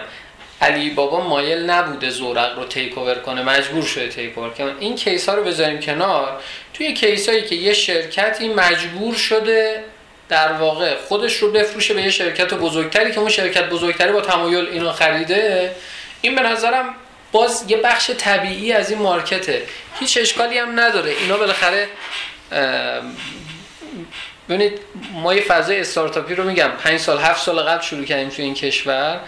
علی 0.60 0.90
بابا 0.90 1.28
مایل 1.28 1.70
نبوده 1.70 2.10
زورق 2.10 2.58
رو 2.58 2.64
تیک 2.64 2.98
اوور 2.98 3.14
کنه 3.14 3.42
مجبور 3.42 3.82
شده 3.82 4.08
تیک 4.08 4.38
اوور 4.38 4.50
کنه. 4.50 4.72
این 4.80 4.94
کیس 4.94 5.28
ها 5.28 5.34
رو 5.34 5.44
بذاریم 5.44 5.80
کنار. 5.80 6.40
توی 6.74 6.94
کیس 6.94 7.28
هایی 7.28 7.42
که 7.42 7.54
یه 7.54 7.72
شرکتی 7.72 8.48
مجبور 8.48 9.14
شده 9.14 9.84
در 10.28 10.52
واقع 10.52 10.96
خودش 11.08 11.36
رو 11.36 11.52
بفروشه 11.52 11.94
به 11.94 12.02
یه 12.02 12.10
شرکت 12.10 12.54
بزرگتری 12.54 13.12
که 13.12 13.20
اون 13.20 13.28
شرکت 13.28 13.68
بزرگتری 13.68 14.12
با 14.12 14.20
تمایل 14.20 14.68
اینو 14.72 14.92
خریده 14.92 15.74
این 16.20 16.34
به 16.34 16.42
نظرم 16.42 16.94
باز 17.32 17.64
یه 17.68 17.76
بخش 17.76 18.10
طبیعی 18.10 18.72
از 18.72 18.90
این 18.90 18.98
مارکته. 18.98 19.62
هیچ 20.00 20.18
اشکالی 20.20 20.58
هم 20.58 20.80
نداره. 20.80 21.10
اینا 21.10 21.36
بالاخره 21.36 21.88
ببینید 24.48 24.80
ما 25.12 25.34
یه 25.34 25.42
فضای 25.42 25.80
استارتاپی 25.80 26.34
رو 26.34 26.44
میگم. 26.44 26.68
5 26.68 27.00
سال 27.00 27.18
7 27.18 27.42
سال 27.42 27.60
قبل 27.60 27.82
شروع 27.82 28.04
کردیم 28.04 28.28
تو 28.28 28.42
این 28.42 28.54
کشور. 28.54 29.20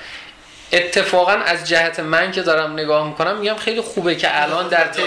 اتفاقا 0.72 1.32
از 1.32 1.68
جهت 1.68 2.00
من 2.00 2.32
که 2.32 2.42
دارم 2.42 2.72
نگاه 2.72 3.08
می‌کنم 3.08 3.38
میگم 3.38 3.56
خیلی 3.56 3.80
خوبه 3.80 4.14
که 4.14 4.42
الان 4.42 4.68
در 4.68 4.84
ت... 4.84 5.00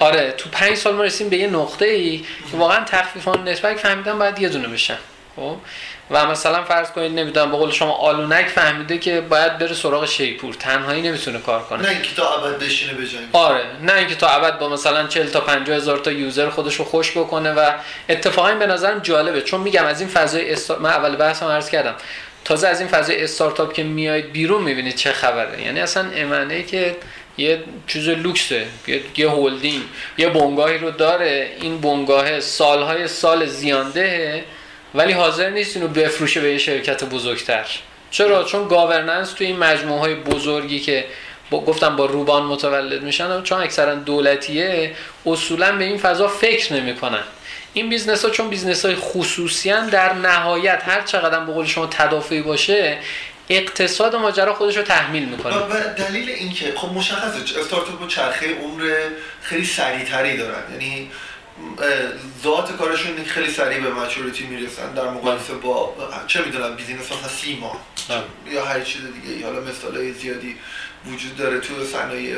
آره 0.00 0.32
تو 0.32 0.48
5 0.50 0.76
سال 0.76 0.94
ما 0.94 1.02
رسیم 1.02 1.28
به 1.28 1.36
یه 1.36 1.46
نقطه 1.46 1.84
ای 1.84 2.18
که 2.50 2.56
واقعا 2.56 2.84
تخفیفان 2.84 3.48
نسبت 3.48 3.76
فهمیدن 3.76 4.18
باید 4.18 4.38
یه 4.38 4.48
دونه 4.48 4.68
بشن. 4.68 4.98
خب؟ 5.36 5.56
و 6.10 6.26
مثلا 6.26 6.64
فرض 6.64 6.90
کنید 6.90 7.12
نمی‌دونم 7.12 7.50
به 7.50 7.56
قول 7.56 7.70
شما 7.70 7.92
آلونک 7.92 8.46
فهمیده 8.46 8.98
که 8.98 9.20
باید 9.20 9.58
بره 9.58 9.74
سراغ 9.74 10.06
شیپور. 10.06 10.54
تنهایی 10.54 11.02
نمی‌تونه 11.02 11.38
کار 11.38 11.62
کنه. 11.62 11.82
نه 11.82 11.88
اینکه 11.88 12.14
تا 12.16 12.34
ابد 12.34 12.58
بشینه 12.58 12.92
بجنگه 12.92 13.26
آره. 13.32 13.64
نه 13.82 13.94
اینکه 13.94 14.14
تا 14.14 14.28
ابد 14.28 14.58
با 14.58 14.68
مثلا 14.68 15.06
40 15.06 15.26
تا 15.26 15.40
50 15.40 15.76
هزار 15.76 15.98
تا 15.98 16.12
یوزر 16.12 16.48
خودش 16.48 16.74
رو 16.74 16.84
خوش 16.84 17.10
بکنه 17.10 17.52
و 17.52 17.70
اتفاقا 18.08 18.54
به 18.54 18.66
نظرم 18.66 18.98
جالبه. 18.98 19.42
چون 19.42 19.60
میگم 19.60 19.84
از 19.84 20.00
این 20.00 20.08
فضای 20.08 20.52
استار... 20.52 20.78
من 20.78 20.90
اول 20.90 21.16
بحثم 21.16 21.46
عرض 21.46 21.70
کردم. 21.70 21.94
تازه 22.44 22.68
از 22.68 22.80
این 22.80 22.88
فضای 22.88 23.24
استارتاپ 23.24 23.72
که 23.72 23.82
میاید 23.82 24.32
بیرون 24.32 24.62
می‌بینید 24.62 24.94
چه 24.94 25.12
خبره. 25.12 25.62
یعنی 25.62 25.80
اصلا 25.80 26.10
امنه 26.14 26.62
که 26.62 26.96
یه 27.38 27.62
چیز 27.86 28.08
لوکسه. 28.08 28.66
یه, 28.86 29.00
یه 29.16 29.30
هولدینگ. 29.30 29.82
یه 30.18 30.28
بنگاهی 30.28 30.78
رو 30.78 30.90
داره. 30.90 31.50
این 31.60 31.80
بنگاه 31.80 32.40
سالهای 32.40 33.08
سال 33.08 33.46
زیانده. 33.46 34.44
ولی 34.96 35.12
حاضر 35.12 35.50
نیست 35.50 35.76
اینو 35.76 35.88
بفروشه 35.88 36.40
به 36.40 36.52
یه 36.52 36.58
شرکت 36.58 37.04
بزرگتر. 37.04 37.66
چرا؟ 38.10 38.44
چون 38.44 38.68
governance 38.68 39.32
تو 39.32 39.44
این 39.44 39.56
مجموعه 39.56 40.00
های 40.00 40.14
بزرگی 40.14 40.80
که 40.80 41.04
با 41.50 41.60
گفتم 41.64 41.96
با 41.96 42.06
روبان 42.06 42.42
متولد 42.42 43.02
میشن 43.02 43.42
چون 43.42 43.60
اکثرا 43.60 43.94
دولتیه 43.94 44.94
اصولا 45.26 45.76
به 45.76 45.84
این 45.84 45.98
فضا 45.98 46.28
فکر 46.28 46.72
نمی‌کنن. 46.72 47.22
این 47.72 47.88
business 47.88 48.24
ها 48.24 48.30
چون 48.30 48.48
business 48.48 48.84
های 48.84 48.94
خصوصی 48.94 49.68
در 49.68 50.14
نهایت 50.14 50.82
هر 50.86 51.02
چقدر 51.02 51.40
به 51.40 51.52
قول 51.52 51.66
شما 51.66 51.86
تدافعی 51.86 52.42
باشه 52.42 52.98
اقتصاد 53.48 54.16
ماجرا 54.16 54.54
خودش 54.54 54.76
رو 54.76 54.82
تحمیل 54.82 55.24
می‌کنه. 55.28 55.56
و 55.56 55.94
دلیل 55.98 56.30
اینکه 56.30 56.72
خب 56.76 56.92
مشخصه 56.92 57.60
استارتاپ 57.60 58.08
چرخه 58.08 58.46
عمر 58.54 58.94
خیلی 59.42 59.64
سریعتری 59.64 60.36
دارن. 60.36 60.62
یعنی 60.72 61.10
ذات 62.42 62.76
کارشون 62.76 63.24
خیلی 63.24 63.50
سریع 63.50 63.80
به 63.80 63.90
مچوریتی 63.90 64.46
می‌رسن. 64.46 64.94
در 64.94 65.10
مقایسه 65.10 65.54
با 65.54 65.96
چه 66.26 66.44
می‌دونم 66.44 66.76
بیزینس 66.76 67.00
مثلا 67.00 67.28
سی 67.28 67.56
ماه. 67.56 67.86
یا 68.46 68.64
هر 68.64 68.80
چیز 68.80 69.02
دیگه. 69.22 69.46
حالا 69.46 69.60
مثال 69.60 70.12
زیادی 70.12 70.56
وجود 71.06 71.36
داره 71.36 71.60
تو 71.60 71.84
صنایع 71.84 72.36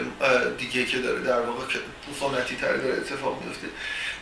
دیگه 0.58 0.84
که 0.84 0.98
داره 0.98 1.20
در 1.20 1.40
واقع 1.40 1.66
که 1.66 1.78
سنتی 2.20 2.56
تر 2.56 2.76
داره 2.76 2.94
اتفاق 2.96 3.42
میفته 3.44 3.66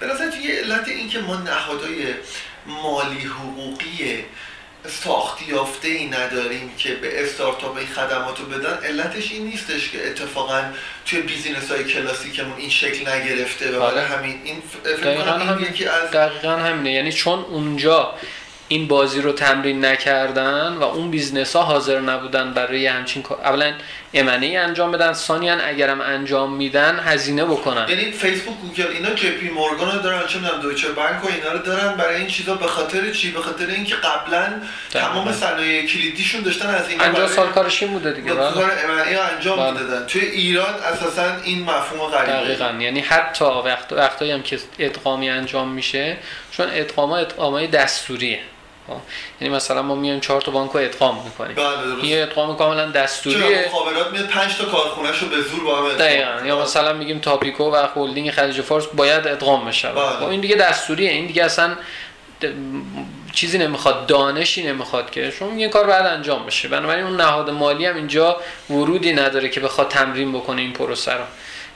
به 0.00 0.06
نظر 0.06 0.38
یه 0.38 0.54
علت 0.54 0.88
این 0.88 1.08
که 1.08 1.18
ما 1.18 1.36
نهادهای 1.36 2.14
مالی 2.66 3.20
حقوقی 3.20 4.24
ساخت 4.88 5.48
یافته 5.48 5.88
ای 5.88 6.06
نداریم 6.06 6.70
که 6.78 6.94
به 6.94 7.22
استارتاپ 7.22 7.76
این 7.76 7.86
خدمات 7.86 8.40
رو 8.40 8.46
بدن. 8.46 8.78
علتش 8.84 9.32
این 9.32 9.44
نیستش 9.46 9.90
که 9.90 10.06
اتفاقا 10.06 10.62
توی 11.06 11.20
business 11.20 11.70
های 11.70 11.84
کلاسیکمون 11.84 12.56
این 12.58 12.70
شکل 12.70 13.08
نگرفته 13.08 13.68
و 13.68 13.80
برای 13.80 13.90
آره. 13.90 14.00
همین 14.00 14.40
این 14.44 14.62
دقیقا, 14.84 15.30
هم... 15.30 15.62
یکی 15.62 15.86
از 15.86 16.10
دقیقا 16.10 16.56
همینه. 16.56 16.92
یعنی 16.92 17.12
چون 17.12 17.38
اونجا 17.38 18.14
این 18.68 18.88
بازی 18.88 19.20
رو 19.20 19.32
تمرین 19.32 19.84
نکردن 19.84 20.72
و 20.72 20.82
اون 20.82 21.10
business 21.10 21.56
ها 21.56 21.62
حاضر 21.62 22.00
نبودن 22.00 22.52
برای 22.54 22.86
همچین 22.86 23.22
کار 23.22 23.40
اولا 23.40 23.72
M&A 24.14 24.46
انجام 24.46 24.92
بدن 24.92 25.12
ثانیا 25.12 25.54
اگرم 25.54 26.00
انجام 26.00 26.52
میدن 26.52 27.00
هزینه 27.04 27.44
بکنن. 27.44 27.86
یعنی 27.88 28.12
فیسبوک 28.12 28.54
گوگل 28.58 28.86
اینا 28.86 29.14
جی 29.14 29.30
پی 29.30 29.48
مورگان 29.48 29.92
رو 29.92 29.98
دارن 30.02 30.26
چه 30.26 30.38
می‌دونم 30.38 30.60
دویچه 30.60 30.88
بانک 30.88 31.24
و 31.24 31.28
اینا 31.28 31.52
رو 31.52 31.58
دارن 31.58 31.94
برای 31.96 32.16
این 32.16 32.26
چیزا 32.26 32.54
به 32.54 32.66
خاطر 32.66 33.10
چی؟ 33.10 33.30
به 33.30 33.40
خاطر 33.40 33.66
اینکه 33.66 33.94
قبلا 33.94 34.52
تمام 34.90 35.32
صنایع 35.32 35.86
کلیدیشون 35.86 36.40
داشتن 36.40 36.66
از 36.68 36.88
این 36.88 36.98
50 36.98 37.28
سال 37.28 37.48
کارش 37.48 37.82
این 37.82 37.92
بوده 37.92 38.12
دیگه 38.12 38.34
بله. 38.34 38.50
کار 38.52 38.72
M&A 38.84 39.20
انجام 39.34 39.56
بله. 39.58 39.70
می‌دادن. 39.70 40.06
توی 40.06 40.20
ایران 40.20 40.74
اساسا 40.74 41.36
این 41.44 41.62
مفهوم 41.62 42.10
غریبه. 42.10 42.32
دقیقاً. 42.32 42.82
یعنی 42.82 43.00
حتی 43.00 43.44
وقت 43.44 43.92
وقتایی 43.92 44.30
هم 44.30 44.42
که 44.42 44.58
ادغامی 44.78 45.30
انجام 45.30 45.68
میشه 45.68 46.16
چون 46.50 46.66
ادغام 46.72 47.10
ادغامای 47.12 47.66
دستوریه. 47.66 48.40
یعنی 49.40 49.54
مثلا 49.54 49.82
ما 49.82 49.94
میایم 49.94 50.20
چهار 50.20 50.40
تا 50.40 50.50
بانک 50.52 50.70
رو 50.70 50.80
ادغام 50.80 51.24
می‌کنیم. 51.24 51.54
بله 51.54 52.08
یه 52.08 52.22
ادغام 52.22 52.56
کاملا 52.56 52.86
دستوریه. 52.86 53.64
مخابرات 53.66 54.12
میاد 54.12 54.26
5 54.26 54.56
تا 54.56 54.64
کارخونه‌شو 54.64 55.28
به 55.28 55.42
زور 55.42 55.64
با 55.64 55.76
هم 55.76 55.92
دقیقاً. 55.92 56.46
یا 56.46 56.62
مثلا 56.62 56.92
میگیم 56.92 57.18
تاپیکو 57.18 57.64
و 57.64 57.86
هلدینگ 57.96 58.30
خلیج 58.30 58.60
فارس 58.60 58.86
باید 58.86 59.26
ادغام 59.26 59.64
بشه. 59.64 59.88
بله. 59.88 60.04
خب 60.04 60.28
این 60.28 60.40
دیگه 60.40 60.56
دستوریه. 60.56 61.10
این 61.10 61.26
دیگه 61.26 61.44
اصلا 61.44 61.76
چیزی 63.32 63.58
نمی‌خواد 63.58 64.06
دانشی 64.06 64.62
نمی‌خواد 64.62 65.10
که. 65.10 65.30
شما 65.30 65.60
یه 65.60 65.68
کار 65.68 65.86
بعد 65.86 66.06
انجام 66.06 66.46
بشه. 66.46 66.68
بنابراین 66.68 67.04
اون 67.04 67.16
نهاد 67.20 67.50
مالی 67.50 67.86
هم 67.86 67.96
اینجا 67.96 68.40
ورودی 68.70 69.12
نداره 69.12 69.48
که 69.48 69.60
بخواد 69.60 69.88
تمرین 69.88 70.32
بکنه 70.32 70.62
این 70.62 70.72
پروسه 70.72 71.12
رو. 71.12 71.24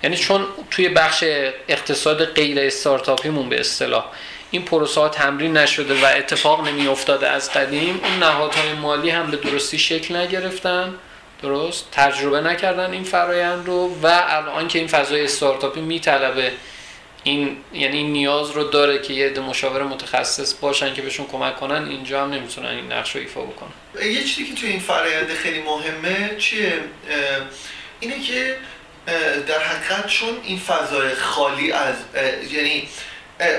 یعنی 0.02 0.16
چون 0.16 0.46
توی 0.70 0.88
بخش 0.88 1.24
اقتصاد 1.68 2.24
غیر 2.24 2.60
استارتاپیمون 2.60 3.48
به 3.48 3.60
اصطلاح 3.60 4.04
این 4.50 4.64
پروسه 4.64 5.00
ها 5.00 5.08
تمرین 5.08 5.56
نشده 5.56 5.94
و 5.94 6.06
اتفاق 6.16 6.68
نمی 6.68 6.86
افتاده 6.86 7.28
از 7.28 7.52
قدیم. 7.52 8.00
اون 8.04 8.18
نهادهای 8.18 8.72
مالی 8.72 9.10
هم 9.10 9.30
به 9.30 9.36
درستی 9.36 9.78
شکل 9.78 10.16
نگرفتن. 10.16 10.94
درست؟ 11.42 11.88
تجربه 11.92 12.40
نکردن 12.40 12.92
این 12.92 13.04
فرایند 13.04 13.66
رو 13.66 13.98
و 14.02 14.22
الان 14.28 14.68
که 14.68 14.78
این 14.78 14.88
فضای 14.88 15.24
استارتاپی 15.24 15.80
میطلبه 15.80 16.52
این 17.22 17.56
یعنی 17.72 17.96
این 17.96 18.12
نیاز 18.12 18.50
رو 18.50 18.64
داره 18.64 19.02
که 19.02 19.12
یه 19.12 19.26
عده 19.26 19.40
مشاور 19.40 19.82
متخصص 19.82 20.54
باشن 20.60 20.94
که 20.94 21.02
بهشون 21.02 21.26
کمک 21.26 21.56
کنن 21.56 21.88
اینجا 21.88 22.22
هم 22.22 22.30
نمی‌تونن 22.30 22.68
این 22.68 22.92
نقش 22.92 23.14
رو 23.14 23.20
ایفا 23.20 23.40
بکنن. 23.40 23.70
یه 24.02 24.24
چیزی 24.24 24.44
که 24.44 24.54
توی 24.54 24.68
این 24.68 24.80
فرایند 24.80 25.28
خیلی 25.28 25.62
مهمه 25.62 26.36
چیه؟ 26.38 26.72
اینه 28.00 28.20
که 28.20 28.56
در 29.46 29.58
حقیقت 29.58 30.06
چون 30.06 30.28
این 30.42 30.58
فضای 30.58 31.14
خالی 31.14 31.72
از 31.72 31.94
یعنی 32.52 32.88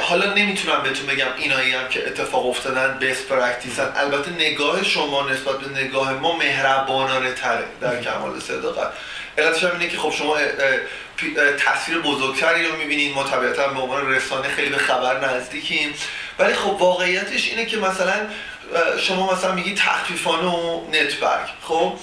حالا 0.01 0.33
نمی‌تونم 0.33 0.83
بهتون 0.83 1.07
بگم 1.07 1.27
اینایی 1.37 1.71
هم 1.71 1.87
که 1.87 2.07
اتفاق 2.07 2.45
افتادن 2.45 2.97
best 2.99 3.21
practice 3.21 3.85
ن 3.85 3.93
البته 3.95 4.31
نگاه 4.31 4.83
شما 4.83 5.29
نسبت 5.29 5.59
به 5.59 5.81
نگاه 5.81 6.13
ما 6.13 6.37
مهربانانه 6.37 7.33
تره 7.33 7.63
در 7.81 8.01
کمال 8.01 8.39
صداقت. 8.39 8.91
علتش 9.37 9.63
هم 9.63 9.71
اینه 9.71 9.89
که 9.89 9.97
خب 9.97 10.11
شما 10.11 10.37
تصویر 11.65 11.99
بزرگتری 11.99 12.67
رو 12.67 12.75
می‌بینید 12.75 13.15
ما 13.15 13.23
طبیعتا 13.23 13.67
به 13.67 13.79
عنوان 13.79 14.11
رسانه 14.11 14.47
خیلی 14.47 14.69
به 14.69 14.77
خبر 14.77 15.35
نزدیکیم. 15.35 15.93
ولی 16.39 16.53
خب 16.53 16.81
واقعیتش 16.81 17.47
اینه 17.47 17.65
که 17.65 17.77
مثلا 17.77 18.27
شما 18.99 19.33
مثلا 19.33 19.51
میگی 19.51 19.75
تخفیفانه 19.75 20.47
و 20.47 20.81
نتبرگ 20.89 21.49
خب؟ 21.61 21.93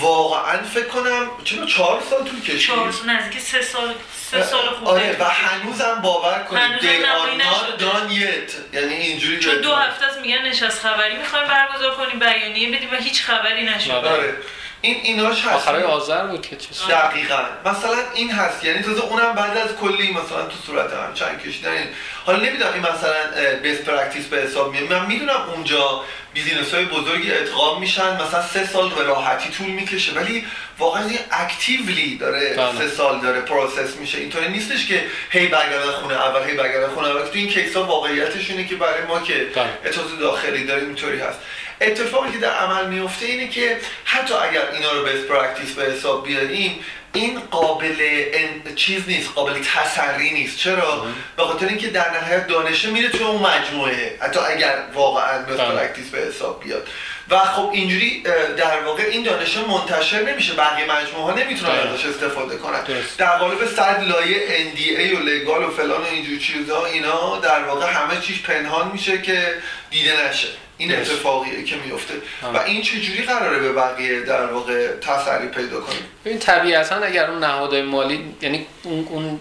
واقعا 0.00 0.62
فکر 0.62 0.86
کنم 0.86 1.26
چرا 1.44 1.66
چهار 1.66 2.02
سال 2.10 2.24
طول 2.24 2.40
کشید؟ 2.40 2.58
چهار 2.58 2.92
سال 2.92 3.10
نزدیک 3.10 3.40
سه 3.40 3.62
سال 3.62 3.94
سه 4.30 4.42
سال 4.42 4.68
خوبه 4.68 4.90
آره 4.90 5.16
و 5.20 5.24
هنوزم 5.24 6.00
باور 6.02 6.42
کنید 6.42 6.80
دی 6.80 7.04
آر 7.04 7.34
نات 7.34 7.78
دان 7.78 8.10
یت. 8.10 8.54
یعنی 8.72 8.94
اینجوری 8.94 9.38
چون 9.38 9.60
دو 9.60 9.74
هفته 9.74 10.06
است 10.06 10.18
میگن 10.18 10.42
نشست 10.42 10.80
خبری 10.80 11.16
می‌خوایم 11.16 11.48
برگزار 11.48 11.94
کنیم 11.94 12.18
بیانیه 12.18 12.76
بدیم 12.76 12.92
و 12.92 12.96
هیچ 12.96 13.22
خبری 13.22 13.64
نشده. 13.64 13.94
آره. 13.94 14.36
این 14.82 14.96
ایناش 15.02 15.44
هست. 15.44 15.54
آخرای 15.54 15.82
آذر 15.82 16.26
بود 16.26 16.46
که 16.46 16.56
چیز 16.56 16.82
دقیقاً. 16.88 17.42
مثلا 17.64 17.96
این 18.14 18.30
هست. 18.30 18.64
یعنی 18.64 18.82
تازه 18.82 19.00
اونم 19.00 19.32
بعد 19.32 19.56
از 19.56 19.76
کلی 19.76 20.12
مثلا 20.12 20.42
تو 20.42 20.56
صورت 20.66 20.92
هم 20.92 21.14
چنگ 21.14 21.42
کشیدن 21.42 21.88
حالا 22.24 22.38
نمی‌دونم 22.38 22.72
این 22.72 22.82
مثلا 22.82 23.14
best 23.62 23.80
practice 23.80 24.26
به 24.26 24.36
حساب 24.36 24.72
میاد. 24.72 24.92
من 24.92 25.06
می‌دونم 25.06 25.40
اونجا 25.54 26.04
business 26.34 26.74
های 26.74 26.84
بزرگی 26.84 27.32
ادغام 27.32 27.80
میشن. 27.80 28.14
مثلا 28.14 28.42
سه 28.42 28.66
سال 28.66 28.90
به 28.90 29.02
راحتی 29.02 29.50
طول 29.50 29.66
می‌کشه. 29.66 30.12
ولی 30.12 30.46
واقعا 30.78 31.04
این 31.08 31.18
actually 31.30 32.16
داره 32.16 32.54
بله. 32.56 32.78
سه 32.78 32.88
سال 32.88 33.20
داره 33.20 33.40
process 33.40 33.96
میشه. 33.96 34.18
اینطوری 34.18 34.48
نیستش 34.48 34.86
که 34.86 35.04
هی 35.30 35.46
برگردن 35.46 35.90
خونه 35.90 36.14
اول 36.14 36.48
هی 36.48 36.54
برگردن 36.56 36.88
خونه 36.94 37.08
اول. 37.08 37.22
تو 37.22 37.30
این 37.34 37.48
case 37.48 37.76
ها 37.76 37.84
واقعیتش 37.84 38.50
اینه 38.50 38.64
که 38.64 38.76
برای 38.76 39.04
ما 39.04 39.20
که 39.20 39.46
بله. 39.54 39.78
اطلاعات 39.84 40.18
داخلی 40.20 40.64
داریم 40.66 40.86
اینطوری 40.86 41.20
هست. 41.20 41.38
اتفاقی 41.82 42.32
که 42.32 42.38
در 42.38 42.50
عمل 42.50 42.88
میفته 42.88 43.26
اینه 43.26 43.48
که 43.48 43.76
حتی 44.04 44.34
اگر 44.34 44.70
اینا 44.72 44.92
رو 44.92 45.04
best 45.04 45.24
practice 45.24 45.72
به 45.74 45.82
حساب 45.82 46.26
بیاریم 46.26 46.84
این 47.12 47.40
قابل 47.40 47.96
ان... 48.32 48.74
چیز 48.74 49.08
نیست 49.08 49.30
قابل 49.34 49.52
تسری 49.52 50.30
نیست. 50.30 50.58
چرا؟ 50.58 51.06
به 51.36 51.42
خاطر 51.42 51.66
اینکه 51.66 51.88
در 51.88 52.10
نهایت 52.10 52.46
دانشه 52.46 52.90
میره 52.90 53.08
توی 53.08 53.22
اون 53.22 53.42
مجموعه. 53.42 54.18
حتی 54.20 54.40
اگر 54.40 54.74
واقعا 54.94 55.42
best 55.42 55.56
practice 55.56 56.10
به 56.10 56.18
حساب 56.18 56.64
بیاد. 56.64 56.88
و 57.32 57.38
خب 57.38 57.70
اینجوری 57.72 58.22
در 58.56 58.80
واقع 58.84 59.02
این 59.02 59.22
دانش 59.22 59.56
منتشر 59.56 60.22
نمیشه 60.22 60.52
بقیه 60.54 60.84
مجموعه 60.84 61.24
ها 61.24 61.38
نمی‌تونن 61.38 61.70
ازش 61.70 62.06
استفاده 62.06 62.56
کنن. 62.56 62.80
در 63.18 63.38
قالب 63.38 63.66
صد 63.76 64.04
لایه 64.08 64.38
NDA 64.46 65.16
و 65.16 65.18
legal 65.18 65.64
و 65.64 65.70
فلان 65.70 66.00
و 66.00 66.04
اینجور 66.04 66.38
چیزا 66.38 66.84
اینا 66.86 67.38
در 67.38 67.64
واقع 67.64 67.86
همه 67.86 68.20
چیز 68.20 68.42
پنهان 68.42 68.90
میشه 68.92 69.22
که 69.22 69.54
دیده 69.90 70.28
نشه. 70.28 70.48
این 70.78 70.96
اتفاقیه 70.96 71.64
که 71.64 71.76
میفته. 71.76 72.14
و 72.54 72.58
این 72.58 72.82
چجوری 72.82 73.22
قراره 73.22 73.58
به 73.58 73.72
بقیه 73.72 74.20
در 74.20 74.46
واقع 74.46 74.88
تسری 74.88 75.48
پیدا 75.48 75.80
کنه؟ 75.80 75.96
این 76.24 76.38
طبیعتا 76.38 76.96
اگر 76.96 77.30
اون 77.30 77.38
نهادهای 77.44 77.82
مالی 77.82 78.34
یعنی 78.42 78.66
اون 78.82 79.40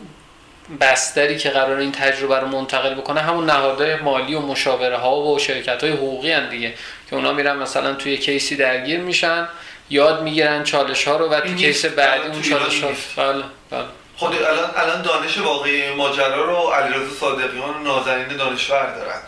بستری 0.82 1.38
که 1.38 1.50
قرار 1.50 1.78
این 1.78 1.92
تجربه 1.92 2.40
رو 2.40 2.48
منتقل 2.48 2.94
بکنه 2.94 3.22
همون 3.22 3.46
نهادهای 3.46 3.96
مالی 3.96 4.36
و 4.36 4.40
مشاوره 4.40 4.98
ها 4.98 5.22
و 5.22 5.40
شرکت 5.40 5.84
های 5.84 5.94
حقوقی 5.94 6.32
هن 6.32 6.50
دیگه 6.50 6.74
که 7.10 7.16
اونا 7.16 7.34
میرن 7.34 7.58
مثلا 7.58 7.94
توی 7.94 8.18
کیسی 8.18 8.56
درگیر 8.56 9.00
میشن 9.00 9.48
یاد 9.90 10.24
می‌گیرن 10.24 10.64
چالش 10.64 11.08
ها 11.08 11.18
رو 11.18 11.30
و 11.30 11.40
تو 11.40 11.56
کیس 11.56 11.86
بعدی 11.86 12.28
اون 12.28 12.42
چالش 12.42 12.84
ها 12.84 12.90
بله 13.18 13.44
بله. 13.70 13.86
خود 14.18 14.36
الان 14.36 14.72
الان 14.76 15.02
دانش 15.02 15.38
واقعی 15.38 15.94
ماجرا 15.94 16.46
رو 16.46 16.70
علیرضا 16.70 17.16
صادقیان 17.20 17.76
و 17.76 17.84
نازنین 17.84 18.38
دانشور 18.38 18.96
دارن. 18.96 19.22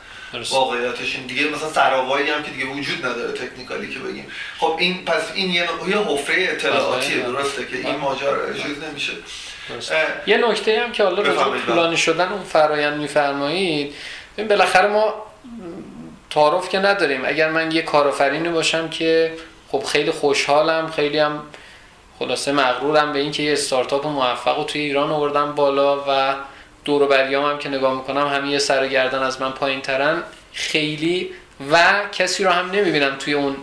واقعیتش 0.49 1.15
این 1.15 1.25
دیگه 1.25 1.43
مثلا 1.43 1.69
سراوایی 1.69 2.29
هم 2.29 2.43
که 2.43 2.51
دیگه 2.51 2.65
وجود 2.65 3.05
نداره 3.05 3.31
تکنیکالی 3.31 3.93
که 3.93 3.99
بگیم. 3.99 4.27
خب 4.57 4.75
این 4.79 5.05
پس 5.05 5.21
این 5.33 5.49
یه 5.49 5.67
یه 5.87 5.97
حفره 5.97 6.47
اطلاعاتیه 6.51 7.17
درسته 7.17 7.67
که 7.67 7.77
این 7.77 7.95
ماجرا 7.95 8.53
چیز 8.53 8.83
نمیشه. 8.89 9.13
یه 10.27 10.37
نکته 10.37 10.79
هم 10.79 10.91
که 10.91 11.03
حالا 11.03 11.21
راجع 11.21 11.65
طولانی 11.65 11.97
شدن 11.97 12.27
اون 12.31 12.43
فرایند 12.43 12.97
میفرمایید 12.97 13.95
این 14.35 14.47
بالاخره 14.47 14.87
ما 14.87 15.13
تعارف 16.29 16.69
که 16.69 16.79
نداریم. 16.79 17.21
اگر 17.25 17.49
من 17.49 17.71
یه 17.71 17.81
کارآفرینی 17.81 18.49
باشم 18.49 18.89
که 18.89 19.33
خب 19.71 19.83
خیلی 19.83 20.11
خوشحالم 20.11 20.91
خیلی 20.91 21.19
هم 21.19 21.43
خلاصه 22.19 22.51
مغرورم 22.51 23.13
به 23.13 23.19
اینکه 23.19 23.43
یه 23.43 23.53
استارتاپ 23.53 24.07
موفق 24.07 24.57
رو 24.57 24.63
توی 24.63 24.81
ایران 24.81 25.11
آوردم 25.11 25.55
بالا 25.55 26.03
و 26.07 26.35
دور 26.85 27.01
و 27.01 27.07
بریام 27.07 27.45
هم 27.45 27.57
که 27.57 27.69
نگاه 27.69 27.95
می‌کنم 27.95 28.27
همه 28.27 28.49
یه 28.49 28.59
سر 28.59 28.87
گردن 28.87 29.19
از 29.19 29.41
من 29.41 29.51
پایین 29.51 29.81
ترن 29.81 30.23
خیلی 30.53 31.29
و 31.71 32.01
کسی 32.11 32.43
رو 32.43 32.49
هم 32.49 32.71
نمی‌بینم 32.71 33.15
توی 33.15 33.33
اون 33.33 33.55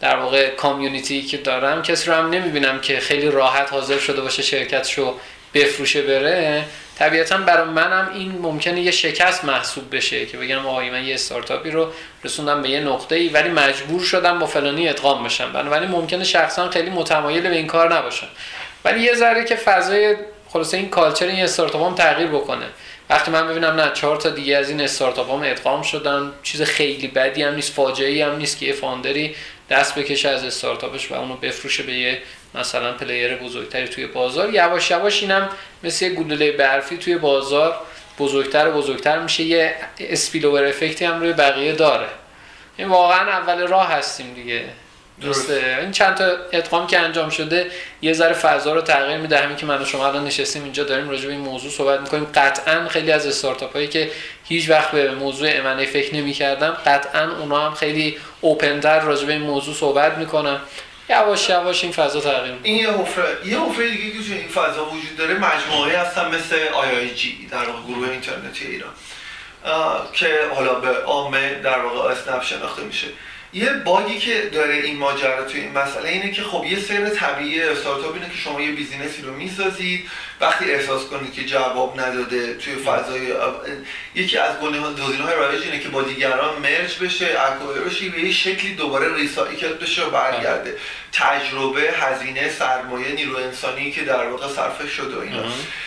در 0.00 0.16
واقع 0.16 0.48
کامیونیتی 0.48 1.22
که 1.22 1.36
دارم. 1.36 1.82
کسی 1.82 2.10
رو 2.10 2.16
هم 2.16 2.30
نمی‌بینم 2.30 2.80
که 2.80 3.00
خیلی 3.00 3.30
راحت 3.30 3.72
حاضر 3.72 3.98
شده 3.98 4.20
باشه 4.20 4.42
شرکتشو 4.42 5.14
بفروشه 5.54 6.02
بره 6.02 6.64
طبیعتا 6.98 7.36
برای 7.36 7.68
منم 7.68 8.10
این 8.14 8.32
ممکنه 8.32 8.80
یه 8.80 8.90
شکست 8.90 9.44
محسوب 9.44 9.96
بشه 9.96 10.26
که 10.26 10.36
بگم 10.36 10.66
آقای 10.66 10.90
من 10.90 11.04
یه 11.04 11.14
استارتاپی 11.14 11.70
رو 11.70 11.92
رسوندم 12.24 12.62
به 12.62 12.68
یه 12.68 12.80
نقطه 12.80 13.14
ای 13.14 13.28
ولی 13.28 13.48
مجبور 13.48 14.00
شدم 14.00 14.38
با 14.38 14.46
فلانی 14.46 14.88
ادغام 14.88 15.24
بشم. 15.24 15.52
بنابراین 15.52 15.90
ممکنه 15.90 16.24
شخصا 16.24 16.70
خیلی 16.70 16.90
متمایل 16.90 17.48
به 17.48 17.56
این 17.56 17.66
کار 17.66 17.94
نباشم. 17.94 18.28
ولی 18.84 19.00
یه 19.00 19.14
ذره 19.14 19.44
که 19.44 19.56
فضای 19.56 20.16
خلاصه 20.48 20.76
این 20.76 20.88
culture 20.88 21.26
این 21.26 21.44
استارتاپ 21.44 21.82
هم 21.82 21.94
تغییر 21.94 22.28
بکنه. 22.28 22.66
وقتی 23.10 23.30
من 23.30 23.48
ببینم 23.48 23.80
نه 23.80 23.90
چهار 23.94 24.16
تا 24.16 24.30
دیگه 24.30 24.56
از 24.56 24.70
این 24.70 24.80
استارتاپ 24.80 25.30
هم 25.30 25.42
ادغام 25.44 25.82
شدن 25.82 26.32
چیز 26.42 26.62
خیلی 26.62 27.08
بدی 27.08 27.42
هم 27.42 27.54
نیست 27.54 27.72
فاجعه 27.72 28.26
هم 28.26 28.36
نیست 28.36 28.58
که 28.58 28.66
یه 28.66 28.72
founder 28.72 29.26
ی 29.26 29.34
دست 29.70 29.94
بکشه 29.94 30.28
از 30.28 30.44
استارتاپش 30.44 31.10
و 31.10 31.14
اونو 31.14 31.36
بفروشه 31.36 31.82
به 31.82 31.92
یه 31.92 32.18
مثلا 32.54 32.92
player 32.92 33.36
بزرگتری 33.36 33.88
توی 33.88 34.06
بازار. 34.06 34.54
یواش 34.54 34.90
یواش 34.90 35.22
اینم 35.22 35.48
مثل 35.82 36.04
یه 36.04 36.10
گلوله 36.14 36.52
برفی 36.52 36.96
توی 36.96 37.16
بازار 37.16 37.76
بزرگتر 38.18 38.68
و 38.68 38.72
بزرگتر 38.72 39.18
میشه. 39.18 39.42
یه 39.42 39.74
spillover 39.98 40.64
effect 40.64 40.98
ی 40.98 41.04
هم 41.04 41.20
روی 41.20 41.32
بقیه 41.32 41.72
داره. 41.72 42.08
این 42.76 42.88
واقعا 42.88 43.30
اول 43.30 43.66
راه 43.66 43.92
هستیم 43.92 44.34
دیگه. 44.34 44.64
درسته؟ 45.22 45.78
این 45.80 45.92
چند 45.92 46.14
تا 46.14 46.24
ادغام 46.52 46.86
که 46.86 46.98
انجام 46.98 47.30
شده 47.30 47.70
یه 48.02 48.12
ذره 48.12 48.32
فضا 48.32 48.74
رو 48.74 48.80
تغییر 48.80 49.18
میده. 49.18 49.38
همین 49.38 49.56
که 49.56 49.66
من 49.66 49.82
و 49.82 49.84
شما 49.84 50.06
الان 50.06 50.24
نشستیم 50.24 50.62
اینجا 50.64 50.84
داریم 50.84 51.10
راجع 51.10 51.26
به 51.26 51.32
این 51.32 51.40
موضوع 51.40 51.70
صحبت 51.70 52.00
می‌کنیم. 52.00 52.26
قطعا 52.34 52.88
خیلی 52.88 53.12
از 53.12 53.26
استارتاپ 53.26 53.72
هایی 53.72 53.88
که 53.88 54.10
هیچ 54.44 54.70
وقت 54.70 54.90
به 54.90 55.10
موضوع 55.10 55.48
امنه 55.52 55.86
فکر 55.86 56.14
نمی‌کردم 56.14 56.70
قطعا 56.86 57.36
اونا 57.40 57.66
هم 57.66 57.74
خیلی 57.74 58.16
اوپنتر 58.40 59.00
راجع 59.00 59.26
به 59.26 59.32
این 59.32 59.42
موضوع 59.42 59.74
صحبت 59.74 60.18
می‌کنن. 60.18 60.58
یواش 61.08 61.48
یواش 61.48 61.84
این 61.84 61.92
فضا 61.92 62.20
تغییر 62.20 62.58
این 62.62 62.76
یه 62.76 62.90
حفره 62.90 63.46
یه 63.46 63.60
حفره 63.60 63.88
دیگه 63.90 64.22
که 64.28 64.34
این 64.34 64.48
فضا 64.48 64.84
وجود 64.84 65.16
داره 65.16 65.34
مجموعه 65.34 65.98
هستن 65.98 66.34
مثل 66.34 66.56
جی 67.14 67.46
در 67.50 67.64
واقع 67.68 67.82
گروه 67.82 68.08
اینترنتی 68.08 68.66
ایران 68.66 68.92
که 70.12 70.40
حالا 70.54 70.74
به 70.74 71.02
عامه 71.02 71.54
در 71.54 71.78
واقع 71.78 72.12
اسنپ 72.12 72.42
شناخته 72.42 72.82
میشه. 72.82 73.06
یه 73.54 73.72
bug 73.72 74.07
ی 74.07 74.18
که 74.18 74.50
داره 74.52 74.74
این 74.74 74.96
ماجرا 74.96 75.44
توی 75.44 75.60
این 75.60 75.72
مسئله 75.72 76.08
اینه 76.08 76.30
که 76.30 76.42
خب 76.42 76.64
یه 76.64 76.80
سیر 76.80 77.08
طبیعی 77.08 77.62
استارتاپ 77.62 78.14
اینه 78.14 78.28
که 78.28 78.36
شما 78.36 78.60
یه 78.60 78.72
business 78.72 79.16
ی 79.16 79.22
رو 79.22 79.34
می‌سازید 79.34 80.10
وقتی 80.40 80.64
احساس 80.64 81.04
کنید 81.06 81.32
که 81.32 81.44
جواب 81.44 82.00
نداده 82.00 82.54
توی 82.54 82.74
فضای 82.74 83.32
یکی 84.14 84.38
از 84.38 84.56
های 84.56 85.34
رایج 85.36 85.62
اینه 85.62 85.78
که 85.78 85.88
با 85.88 86.02
دیگران 86.02 86.58
merge 86.62 86.98
بشه 86.98 87.26
acquire 87.26 88.10
به 88.10 88.20
یه 88.20 88.32
شکلی 88.32 88.74
دوباره 88.74 89.14
recycle 89.14 89.72
بشه 89.72 90.04
و 90.04 90.10
برگرده. 90.10 90.76
تجربه 91.12 91.80
هزینه 91.80 92.48
سرمایه 92.48 93.12
نیرو 93.12 93.36
انسانی 93.36 93.90
که 93.90 94.02
در 94.02 94.26
واقع 94.26 94.48
صرف 94.48 94.90
شده 94.90 95.16
و 95.16 95.20
اینا. 95.20 95.42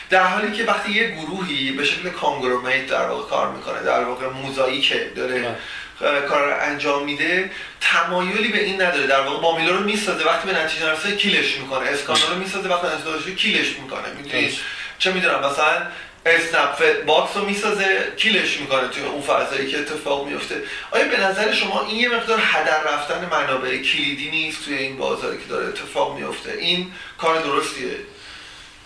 در 0.09 0.23
حالی 0.23 0.51
که 0.51 0.63
وقتی 0.63 0.91
یه 0.91 1.09
گروهی 1.11 1.71
به 1.71 1.85
شکل 1.85 2.09
conglomerate 2.09 2.87
در 2.87 3.07
واقع 3.07 3.29
کار 3.29 3.51
می‌کنه 3.51 3.83
در 3.83 4.03
واقع 4.03 4.27
موزاییک 4.27 4.93
داره 5.15 5.55
کار 5.99 6.45
رو 6.45 6.61
انجام 6.61 7.03
میده 7.03 7.51
تمایلی 7.81 8.47
به 8.47 8.63
این 8.63 8.81
نداره. 8.81 9.07
در 9.07 9.21
واقع 9.21 9.41
بامیلو 9.41 9.75
رو 9.75 9.83
می‌سازه 9.83 10.25
وقتی 10.25 10.51
به 10.51 10.59
نتیجه 10.59 10.85
نرسه 10.85 11.15
kill 11.15 11.43
ش 11.43 11.57
می‌کنه. 11.57 11.89
اسکانو 11.89 12.27
رو 12.29 12.35
می‌سازه 12.35 12.69
وقتی 12.69 12.87
نتیجه 12.87 13.35
kill 13.35 13.65
ش 13.65 13.79
می‌کنه. 13.79 14.13
می‌دونی؟ 14.17 14.51
چه 14.99 15.11
می‌دونم 15.11 15.39
مثلا 15.39 15.87
اسنپ 16.25 17.05
باکس 17.05 17.37
رو 17.37 17.45
می‌سازه 17.45 18.13
kill 18.17 18.45
ش 18.45 18.59
می‌کنه 18.59 18.87
توی 18.87 19.03
اون 19.03 19.21
فضایی 19.21 19.71
که 19.71 19.79
اتفاق 19.79 20.27
میفته 20.27 20.63
آیا 20.91 21.07
به 21.07 21.19
نظر 21.19 21.53
شما 21.53 21.85
این 21.85 21.99
یه 21.99 22.09
مقدار 22.09 22.39
هدر 22.43 22.83
رفتن 22.83 23.27
منابع 23.31 23.77
کلیدی 23.77 24.29
نیست 24.31 24.65
توی 24.65 24.77
این 24.77 24.97
بازاری 24.97 25.37
که 25.37 25.43
داره 25.49 25.67
اتفاق 25.67 26.17
میفته 26.17 26.51
این 26.51 26.91
کار 27.17 27.41
درستیه؟ 27.41 27.95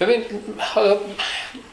ببین 0.01 0.23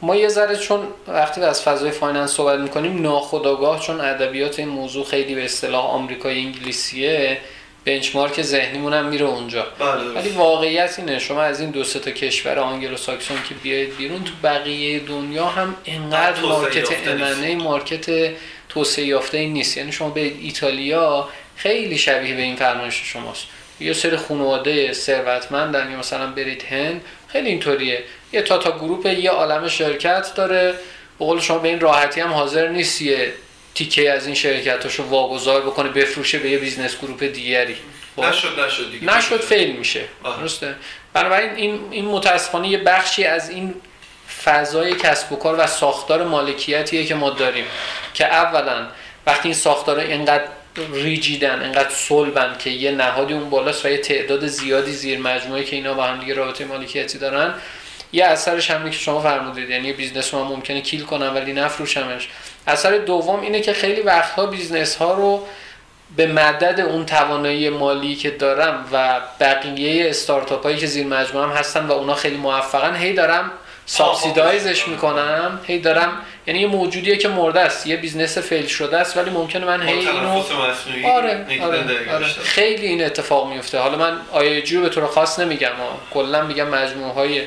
ما 0.02 0.16
یه 0.16 0.28
ذره 0.28 0.56
چون 0.56 0.80
وقتی 1.08 1.40
از 1.40 1.62
فضای 1.62 1.90
finance 1.90 2.30
صحبت 2.30 2.58
می‌کنیم 2.58 3.02
ناخداگاه 3.02 3.80
چون 3.80 4.00
ادبیات 4.00 4.58
این 4.58 4.68
موضوع 4.68 5.04
خیلی 5.04 5.34
به 5.34 5.44
اصطلاح 5.44 5.84
آمریکایی 5.84 6.46
انگلیسیه 6.46 7.38
benchmark 7.84 8.42
ذهنیمون 8.42 8.94
هم 8.94 9.04
میره 9.06 9.26
اونجا. 9.26 9.66
بله 9.78 10.10
ولی 10.14 10.28
واقعیت 10.28 10.98
اینه 10.98 11.18
شما 11.18 11.42
از 11.42 11.60
این 11.60 11.70
دو 11.70 11.84
سه 11.84 11.98
تا 11.98 12.10
کشور 12.10 12.58
آنگلو 12.58 12.96
ساکسون 12.96 13.36
که 13.48 13.54
بیاید 13.54 13.96
بیرون 13.96 14.24
تو 14.24 14.32
بقیه 14.42 14.98
دنیا 14.98 15.46
هم 15.46 15.76
انقدر 15.86 16.40
market 16.40 17.08
M&A 17.08 17.56
market 17.56 18.32
توسعه 18.68 19.04
یافته‌ای 19.04 19.52
نیست. 19.52 19.76
یعنی 19.76 19.92
شما 19.92 20.10
به 20.10 20.20
ایتالیا 20.20 21.28
خیلی 21.56 21.98
شبیه 21.98 22.36
به 22.36 22.42
این 22.42 22.56
فرمایش 22.56 23.02
شماست. 23.04 23.44
یه 23.80 23.92
سری 23.92 24.16
خانواده 24.16 24.92
ثروتمندن 24.92 25.90
یا 25.90 25.98
مثلا 25.98 26.26
برید 26.26 26.62
هند 26.62 27.00
خیلی 27.28 27.48
اینطوریه. 27.48 28.04
یه 28.32 28.42
Tata 28.42 28.78
Group 28.78 29.06
یه 29.06 29.30
عالم 29.30 29.68
شرکت 29.68 30.34
داره. 30.34 30.74
به 31.18 31.24
قول 31.24 31.40
شما 31.40 31.58
به 31.58 31.68
این 31.68 31.80
راحتی 31.80 32.20
هم 32.20 32.32
حاضر 32.32 32.68
نیست 32.68 33.02
یه 33.02 33.32
تیکه 33.74 34.12
از 34.12 34.26
این 34.26 34.34
شرکتاشو 34.34 35.04
واگذار 35.04 35.60
بکنه 35.60 35.88
بفروشه 35.88 36.38
به 36.38 36.50
یه 36.50 36.58
business 36.58 36.98
group 36.98 37.24
دیگری. 37.24 37.76
خب؟ 38.16 38.24
نشد 38.24 38.60
نشد 38.60 38.90
دیگه. 38.90 39.16
نشد 39.16 39.40
fail 39.40 39.76
میشه. 39.76 40.04
درسته؟ 40.24 40.74
بنابراین 41.12 41.54
این 41.54 41.80
این 41.90 42.04
متاسفانه 42.04 42.68
یه 42.68 42.78
بخشی 42.78 43.24
از 43.24 43.50
این 43.50 43.74
فضای 44.44 44.94
کسب 44.94 45.32
و 45.32 45.36
کار 45.36 45.56
و 45.58 45.66
ساختار 45.66 46.24
مالکیتیه 46.24 47.04
که 47.04 47.14
ما 47.14 47.30
داریم 47.30 47.64
که 48.14 48.26
اولا 48.26 48.86
وقتی 49.26 49.48
این 49.48 49.54
ساختار 49.54 49.98
اینقدر 49.98 50.44
rigid 50.92 51.51
ن 51.51 51.62
انقدر 51.62 51.90
صلبن 51.90 52.56
که 52.58 52.70
یه 52.70 52.90
نهادی 52.90 53.34
اون 53.34 53.50
بالاست 53.50 53.84
و 53.84 53.88
یه 53.88 53.98
تعداد 53.98 54.46
زیادی 54.46 54.92
زیر 54.92 55.18
مجموعه 55.18 55.64
که 55.64 55.76
اینا 55.76 55.94
با 55.94 56.04
هم 56.04 56.20
دیگه 56.20 56.34
رابطه 56.34 56.64
مالکیتی 56.64 57.18
دارن 57.18 57.54
یه 58.12 58.24
اثرش 58.24 58.70
همینه 58.70 58.90
که 58.90 58.98
شما 58.98 59.20
فرمودید 59.20 59.70
یعنی 59.70 59.92
business 59.92 60.34
ما 60.34 60.44
ممکنه 60.44 60.80
kill 60.80 61.04
کنم 61.04 61.32
ولی 61.34 61.52
نفروشمش 61.52 62.28
اثر 62.66 62.98
دوم 62.98 63.40
اینه 63.40 63.60
که 63.60 63.72
خیلی 63.72 64.00
وقتها 64.00 64.46
business 64.46 64.96
ها 64.96 65.14
رو 65.14 65.46
به 66.16 66.26
مدد 66.26 66.80
اون 66.80 67.06
توانایی 67.06 67.70
مالی 67.70 68.14
که 68.14 68.30
دارم 68.30 68.84
و 68.92 69.20
بقیه 69.40 70.10
استارتاپ 70.10 70.62
هایی 70.62 70.76
که 70.76 70.86
زیر 70.86 71.06
مجموعه 71.06 71.46
هم 71.46 71.52
هستن 71.52 71.86
و 71.86 71.92
اونا 71.92 72.14
خیلی 72.14 72.36
موفقن 72.36 72.96
هی 72.96 73.12
دارم 73.12 73.50
subsidize 73.86 74.70
ش 74.70 74.88
می‌کنم 74.88 75.60
هی 75.64 75.78
دارم 75.78 76.12
یعنی 76.46 76.60
یه 76.60 76.66
موجودیه 76.66 77.16
که 77.16 77.28
مرده 77.28 77.60
است 77.60 77.86
یه 77.86 77.96
business 77.96 78.38
fail 78.38 78.66
شده 78.66 78.96
است 78.96 79.16
ولی 79.16 79.30
ممکنه 79.30 79.64
من 79.64 79.82
هی 79.82 80.08
اینو 80.08 80.28
آره, 80.28 81.46
آره, 81.62 82.12
آره. 82.14 82.26
خیلی 82.26 82.86
این 82.86 83.04
اتفاق 83.04 83.48
میفته 83.52 83.78
حالا 83.78 83.98
من 83.98 84.20
آیا 84.32 84.62
رو 84.72 84.80
به 84.80 84.88
طور 84.88 85.06
خاص 85.06 85.38
نمیگم 85.38 85.70
کلا 86.10 86.42
میگم 86.42 86.68
مجموعه 86.68 87.12
های 87.12 87.42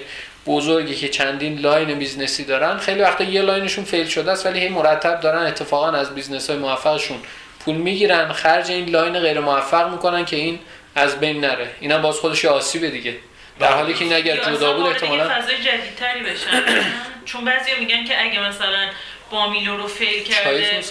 بزرگی 0.45 0.95
که 0.95 1.09
چندین 1.09 1.59
line 1.59 1.99
business 1.99 2.40
ی 2.40 2.45
دارن 2.45 2.77
خیلی 2.77 3.01
وقتا 3.01 3.23
یه 3.23 3.41
line 3.41 3.62
شون 3.62 3.83
fail 3.83 4.07
شده 4.07 4.31
است 4.31 4.45
ولی 4.45 4.59
هی 4.59 4.69
مرتب 4.69 5.19
دارن 5.19 5.45
اتفاقا 5.45 5.91
از 5.91 6.15
business 6.15 6.49
های 6.49 6.59
موفقشون 6.59 7.17
پول 7.65 7.75
می‌گیرن. 7.75 8.33
خرج 8.33 8.71
این 8.71 8.89
line 8.89 9.19
غیر 9.19 9.39
موفق 9.39 9.91
می‌کنن 9.91 10.25
که 10.25 10.35
این 10.35 10.59
از 10.95 11.19
بین 11.19 11.39
نره. 11.39 11.71
اینم 11.79 12.01
باز 12.01 12.15
خودش 12.15 12.45
آسیبه 12.45 12.89
دیگه. 12.89 13.15
در 13.59 13.71
حالی 13.71 13.93
که 13.93 14.03
این 14.03 14.13
اگر 14.13 14.37
جدا 14.37 14.73
بود 14.73 14.85
احتمالاً 14.85 15.29
فضای 15.29 15.57
جدیدتری 15.57 16.23
بشن. 16.23 16.63
چون 17.25 17.45
بعضیا 17.45 17.79
میگن 17.79 18.05
که 18.05 18.21
اگه 18.21 18.39
مثلا 18.39 18.89
بامیلو 19.31 19.77
رو 19.77 19.87
fail 19.87 20.23
کرده 20.23 20.81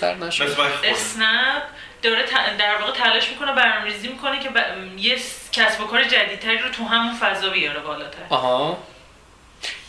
اسنپ 0.84 1.62
داره 2.02 2.24
در 2.58 2.76
واقع 2.80 2.92
تلاش 2.92 3.28
می‌کنه 3.30 3.52
برنامه‌ریزی 3.52 4.08
می‌کنه 4.08 4.40
که 4.40 4.48
یه 4.98 5.16
کسب 5.52 5.80
و 5.80 5.84
کار 5.84 6.04
جدیدتری 6.04 6.58
رو 6.58 6.68
تو 6.68 6.84
همون 6.84 7.14
فضا 7.14 7.50
بیاره 7.50 7.80
بالاتر. 7.80 8.18
آها. 8.28 8.78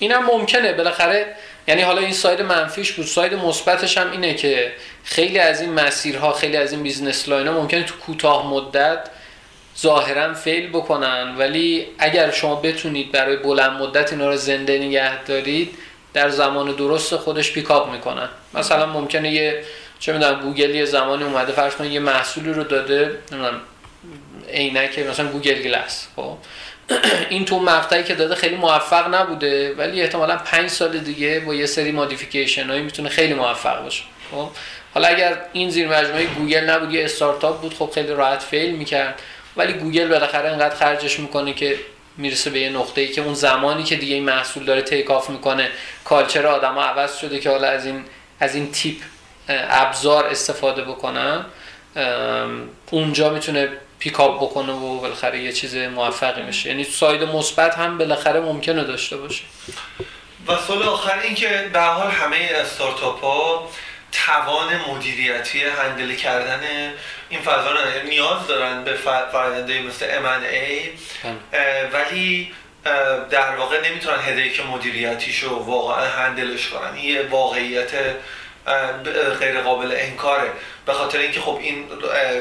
اینم 0.01 0.25
ممکنه. 0.25 0.73
بالاخره 0.73 1.35
یعنی 1.67 1.81
حالا 1.81 2.01
این 2.01 2.13
side 2.13 2.41
منفیش 2.41 2.91
بود. 2.91 3.05
side 3.05 3.33
مثبتش 3.33 3.97
هم 3.97 4.11
اینه 4.11 4.33
که 4.33 4.71
خیلی 5.03 5.39
از 5.39 5.61
این 5.61 5.73
مسیرها 5.73 6.33
خیلی 6.33 6.57
از 6.57 6.71
این 6.71 6.83
business 6.83 7.29
line 7.29 7.47
ها 7.47 7.53
ممکنه 7.53 7.83
تو 7.83 7.95
کوتاه 7.95 8.47
مدت 8.47 8.99
ظاهرا 9.79 10.33
fail 10.33 10.69
بکنن. 10.69 11.35
ولی 11.37 11.87
اگر 11.99 12.31
شما 12.31 12.55
بتونید 12.55 13.11
برای 13.11 13.37
بلند 13.37 13.81
مدت 13.81 14.11
اینا 14.11 14.29
رو 14.29 14.35
زنده 14.35 14.79
نگه 14.79 15.23
دارید 15.23 15.77
در 16.13 16.29
زمان 16.29 16.75
درست 16.75 17.15
خودش 17.15 17.51
pick 17.51 17.78
up 17.78 17.91
می‌کنن 17.91 18.29
مثلا 18.53 18.85
ممکنه 18.85 19.31
یه 19.31 19.63
چه 19.99 20.13
می‌دونم 20.13 20.41
گوگل 20.41 20.75
یه 20.75 20.85
زمانی 20.85 21.23
اومده 21.23 21.51
فرض 21.51 21.81
یه 21.81 21.99
محصولی 21.99 22.53
رو 22.53 22.63
داده 22.63 23.17
نمی‌دونم 23.31 23.61
عینک 24.53 24.99
مثلا 24.99 25.27
Google 25.27 25.61
Glass 25.61 26.07
خب؟ 26.15 26.37
این 27.29 27.45
تو 27.45 27.59
مقطعی 27.59 28.03
که 28.03 28.15
داده 28.15 28.35
خیلی 28.35 28.55
موفق 28.55 29.15
نبوده 29.15 29.73
ولی 29.73 30.01
احتمالا 30.01 30.37
پنج 30.37 30.69
سال 30.69 30.97
دیگه 30.97 31.39
با 31.39 31.55
یه 31.55 31.65
سری 31.65 31.91
modification 31.91 32.69
هایی 32.69 32.81
می‌تونه 32.81 33.09
خیلی 33.09 33.33
موفق 33.33 33.83
باشه. 33.83 34.03
خب؟ 34.31 34.49
حالا 34.93 35.07
اگر 35.07 35.37
این 35.53 35.69
زیر 35.69 35.87
مجموعه 35.87 36.25
گوگل 36.25 36.69
نبود 36.69 36.93
یه 36.93 37.05
استارتاپ 37.05 37.61
بود 37.61 37.73
خب 37.73 37.91
خیلی 37.93 38.13
راحت 38.13 38.43
fail 38.43 38.75
می‌کرد. 38.75 39.21
ولی 39.57 39.73
گوگل 39.73 40.07
بالاخره 40.07 40.49
انقدر 40.49 40.75
خرجش 40.75 41.19
می‌کنه 41.19 41.53
که 41.53 41.75
می‌رسه 42.17 42.49
به 42.49 42.59
یه 42.59 42.69
نقطه‌ای 42.69 43.07
که 43.07 43.21
اون 43.21 43.33
زمانی 43.33 43.83
که 43.83 43.95
دیگه 43.95 44.15
این 44.15 44.23
محصول 44.23 44.65
داره 44.65 44.81
take 44.81 45.11
off 45.11 45.29
می‌کنه 45.29 45.69
culture 46.05 46.47
آدما 46.47 46.83
عوض 46.83 47.17
شده 47.17 47.39
که 47.39 47.49
حالا 47.49 47.67
از 47.67 47.85
این 47.85 48.03
از 48.39 48.55
این 48.55 48.71
تیپ 48.71 48.95
ابزار 49.49 50.27
استفاده 50.27 50.81
بکنن. 50.81 51.45
اونجا 52.91 53.29
می‌تونه 53.29 53.69
pick 54.01 54.29
up 54.29 54.43
بکنه 54.43 54.73
و 54.73 54.99
بالاخره 54.99 55.39
یه 55.39 55.51
چیز 55.51 55.75
موفقی 55.75 56.41
میشه. 56.41 56.69
یعنی 56.69 56.83
side 56.83 57.23
مثبت 57.23 57.75
هم 57.75 57.97
بالاخره 57.97 58.39
ممکنه 58.39 58.83
داشته 58.83 59.17
باشه. 59.17 59.43
و 60.47 60.57
سوال 60.67 60.83
آخر 60.83 61.19
این 61.19 61.35
که 61.35 61.69
به 61.73 61.81
حال 61.81 62.11
همه 62.11 62.49
استارتاپ 62.55 63.23
ها 63.23 63.69
توان 64.11 64.67
مدیریتی 64.89 65.63
handle 65.63 66.15
کردن 66.15 66.61
این 67.29 67.41
فضا 67.41 67.71
رو 67.71 67.79
نیاز 68.09 68.47
دارن 68.47 68.83
به 68.83 68.93
فرآیندهای 69.31 69.81
مثل 69.81 70.05
M&A 70.05 70.89
بله. 71.23 71.89
ولی 71.93 72.53
در 73.29 73.55
واقع 73.55 73.89
نمی‌تونن 73.89 74.19
headache 74.19 74.65
مدیریتیشو 74.65 75.49
واقعا 75.49 76.07
handle 76.07 76.52
ش 76.52 76.67
کنن. 76.67 76.93
این 76.95 77.27
واقعیت 77.27 77.91
غیر 79.39 79.61
قابل 79.61 79.91
انکاره. 79.97 80.51
به 80.85 80.93
خاطر 80.93 81.17
اینکه 81.17 81.41
خب 81.41 81.59
این 81.61 81.85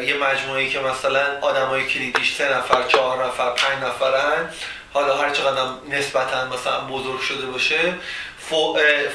یه 0.07 0.17
مجموعه 0.17 0.69
که 0.69 0.81
مثلا 0.81 1.41
آدمای 1.41 1.87
کلیدیش 1.87 2.35
سه 2.35 2.57
نفر 2.57 2.83
چهار 2.83 3.27
نفر 3.27 3.51
پنج 3.51 3.85
نفرن 3.85 4.49
حالا 4.93 5.17
هر 5.17 5.31
چقدر 5.31 5.63
نسبتا 5.91 6.47
مثلا 6.47 6.81
بزرگ 6.81 7.21
شده 7.21 7.47
باشه 7.47 7.95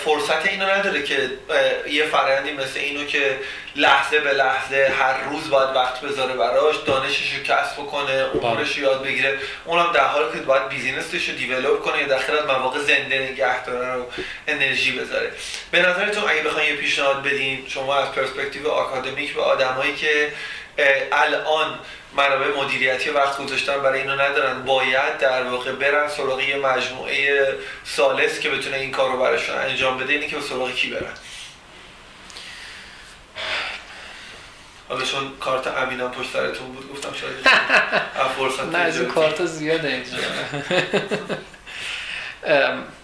فرصت 0.05 0.47
اینو 0.47 0.65
نداره 0.65 1.03
که 1.03 1.29
یه 1.87 2.05
فرآیندی 2.05 2.51
مثل 2.51 2.79
اینو 2.79 3.05
که 3.05 3.39
لحظه 3.75 4.19
به 4.19 4.33
لحظه 4.33 4.93
هر 4.99 5.23
روز 5.29 5.49
باید 5.49 5.75
وقت 5.75 6.01
بذاره 6.01 6.33
براش 6.33 6.75
دانشش 6.85 7.33
رو 7.33 7.43
کسب 7.43 7.75
کنه 7.75 8.25
امورش 8.43 8.77
یاد 8.77 9.03
بگیره. 9.03 9.37
اونم 9.65 9.91
در 9.91 10.07
حالی 10.07 10.25
که 10.33 10.39
باید 10.39 10.69
بیزینسش 10.69 11.29
رو 11.29 11.35
دیولوب 11.35 11.81
کنه 11.81 12.01
یا 12.01 12.07
در 12.07 12.15
از 12.15 12.45
مواقع 12.47 12.79
زنده 12.79 13.19
نگه 13.31 13.65
داره 13.65 13.93
رو 13.93 14.05
انرژی 14.47 14.91
بذاره. 14.91 15.31
به 15.71 15.79
نظرتون 15.79 16.29
اگه 16.29 16.41
بخواین 16.41 16.69
یه 16.69 16.75
پیشنهاد 16.75 17.23
بدین 17.23 17.65
شما 17.67 17.95
از 17.95 18.11
پرسپکتیو 18.11 18.67
آکادمیک 18.67 19.33
به 19.33 19.41
آدمایی 19.41 19.95
که 19.95 20.31
الان 21.11 21.79
منابع 22.17 22.47
مدیریتی 22.57 23.09
وقت 23.09 23.37
گذاشتن 23.37 23.81
برای 23.81 24.01
اینو 24.01 24.15
ندارن. 24.15 24.63
باید 24.63 25.17
در 25.17 25.43
واقع 25.43 25.71
برن 25.71 26.09
سراغ 26.09 26.39
یه 26.39 26.55
مجموعه 26.55 27.53
سالس 27.83 28.39
که 28.39 28.49
بتونه 28.49 28.77
این 28.77 28.91
کار 28.91 29.11
رو 29.11 29.19
براشون 29.19 29.57
انجام 29.57 29.97
بده 29.97 30.13
اینی 30.13 30.27
که 30.27 30.35
به 30.35 30.41
سراغ 30.41 30.71
کی 30.71 30.89
برن. 30.89 31.13
حالا 34.89 35.05
چون 35.05 35.31
کارت 35.39 35.67
امینم 35.67 36.11
پشت 36.11 36.33
سرتون 36.33 36.67
بود 36.67 36.91
گفتم 36.93 37.09
شاید 37.13 37.33
نه 38.71 38.77
از 38.77 38.99
کارت 39.01 39.45
زیاده 39.45 39.87
اینجا. 39.87 40.17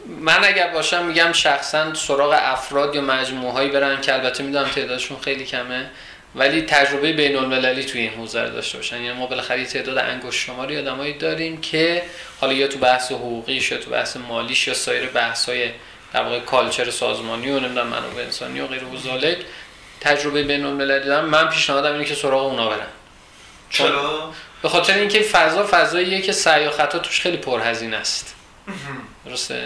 من 0.07 0.43
اگر 0.43 0.67
باشم 0.67 1.05
میگم 1.05 1.31
شخصا 1.33 1.93
سراغ 1.93 2.37
افراد 2.41 2.95
یا 2.95 3.01
مجموعه 3.01 3.53
هایی 3.53 3.69
برن 3.69 4.01
که 4.01 4.13
البته 4.13 4.43
می‌دونم 4.43 4.67
تعدادشون 4.67 5.19
خیلی 5.19 5.45
کمه. 5.45 5.89
ولی 6.35 6.61
تجربه 6.61 7.13
بین 7.13 7.35
المللی 7.35 7.83
توی 7.83 8.01
این 8.01 8.13
حوزه 8.13 8.49
داشته 8.49 8.77
باشن. 8.77 9.01
یعنی 9.01 9.17
ما 9.17 9.25
بالاخره 9.25 9.65
تعداد 9.65 9.97
انگشت 9.97 10.39
شماری 10.39 10.77
آدمایی 10.77 11.13
داریم 11.13 11.61
که 11.61 12.03
حالا 12.41 12.53
یا 12.53 12.67
تو 12.67 12.79
بحث 12.79 13.11
حقوقیش 13.11 13.71
یا 13.71 13.77
تو 13.77 13.89
بحث 13.89 14.17
مالیش 14.17 14.67
یا 14.67 14.73
سایر 14.73 15.07
بحث 15.07 15.49
های 15.49 15.69
در 16.13 16.23
واقع 16.23 16.39
کالچر 16.39 16.91
سازمانی 16.91 17.49
و 17.49 17.59
نمی‌دونم 17.59 17.87
منابع 17.87 18.23
انسانی 18.23 18.59
و 18.59 18.67
غیر 18.67 18.83
و 18.83 19.35
تجربه 20.01 20.43
بین 20.43 20.65
المللی 20.65 21.05
دارم. 21.05 21.25
من 21.25 21.49
پیشنهادم 21.49 21.93
اینه 21.93 22.05
که 22.05 22.15
سراغ 22.15 22.45
اونا 22.45 22.69
برن. 22.69 22.87
چرا؟ 23.69 24.33
به 24.61 24.69
خاطر 24.69 24.93
اینکه 24.93 25.21
فضا 25.21 25.67
فضاییه 25.71 26.21
که 26.21 26.31
سعی 26.31 26.67
و 26.67 26.71
خطا 26.71 26.99
توش 26.99 27.21
خیلی 27.21 27.37
پرهزینه 27.37 27.97
است. 27.97 28.35
درسته؟ 29.25 29.63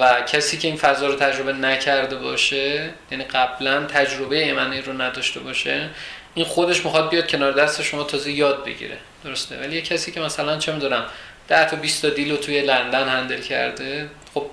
و 0.00 0.22
کسی 0.22 0.58
که 0.58 0.68
این 0.68 0.76
فضا 0.76 1.06
رو 1.06 1.14
تجربه 1.14 1.52
نکرده 1.52 2.16
باشه 2.16 2.90
یعنی 3.10 3.24
قبلا 3.24 3.84
تجربه 3.84 4.44
ایمنی 4.44 4.80
رو 4.80 4.92
نداشته 4.92 5.40
باشه 5.40 5.90
این 6.34 6.44
خودش 6.44 6.84
می‌خواد 6.84 7.10
بیاد 7.10 7.30
کنار 7.30 7.52
دست 7.52 7.82
شما 7.82 8.04
تازه 8.04 8.32
یاد 8.32 8.64
بگیره. 8.64 8.98
درسته؟ 9.24 9.58
ولی 9.60 9.76
یه 9.76 9.82
کسی 9.82 10.12
که 10.12 10.20
مثلا 10.20 10.58
چه 10.58 10.72
می‌دونم 10.72 11.06
10 11.48 11.70
تا 11.70 11.76
20 11.76 12.02
تا 12.02 12.08
دیل 12.08 12.30
رو 12.30 12.36
توی 12.36 12.62
لندن 12.62 13.08
هندل 13.08 13.40
کرده 13.40 14.10
خب 14.34 14.46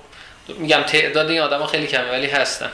میگم 0.48 0.82
تعداد 0.82 1.30
این 1.30 1.40
آدما 1.40 1.68
خیلی 1.68 1.88
کمه 1.88 2.12
ولی 2.12 2.28
هستن. 2.28 2.72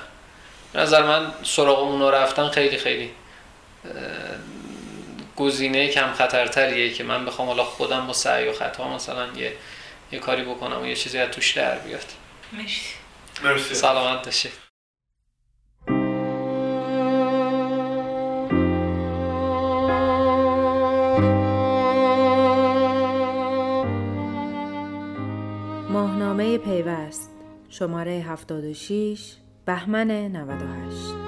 نظر 0.76 1.04
من 1.04 1.32
سراغ 1.43 1.80
اونا 1.80 2.10
رفتن 2.10 2.50
خیلی 2.50 2.78
خیلی 2.78 3.12
گزینه 5.36 5.88
کم 5.88 6.13
خطرتریه 6.13 6.93
که 6.93 7.04
من 7.04 7.26
بخوام 7.26 7.48
حالا 7.48 7.63
خودم 7.63 8.08
با 8.08 8.13
سعی 8.13 8.48
و 8.48 8.54
خطا 8.54 8.95
مثلا 8.95 9.28
یه 9.38 9.54
یه 10.12 10.19
کاری 10.19 10.43
بکنم 10.43 10.82
و 10.82 10.86
یه 10.86 10.95
چیزی 10.95 11.17
از 11.17 11.32
توش 11.32 11.52
در 11.52 11.78
بیاد. 11.78 12.06
مرسی. 12.54 12.96
مرسی. 13.44 13.74
سلامت 13.76 14.26
باشید 14.26 14.52
ماهنامه 25.90 26.58
پیوست 26.58 27.32
شماره 27.70 28.12
76 28.12 29.36
بهمن 29.66 30.12
98 30.12 31.19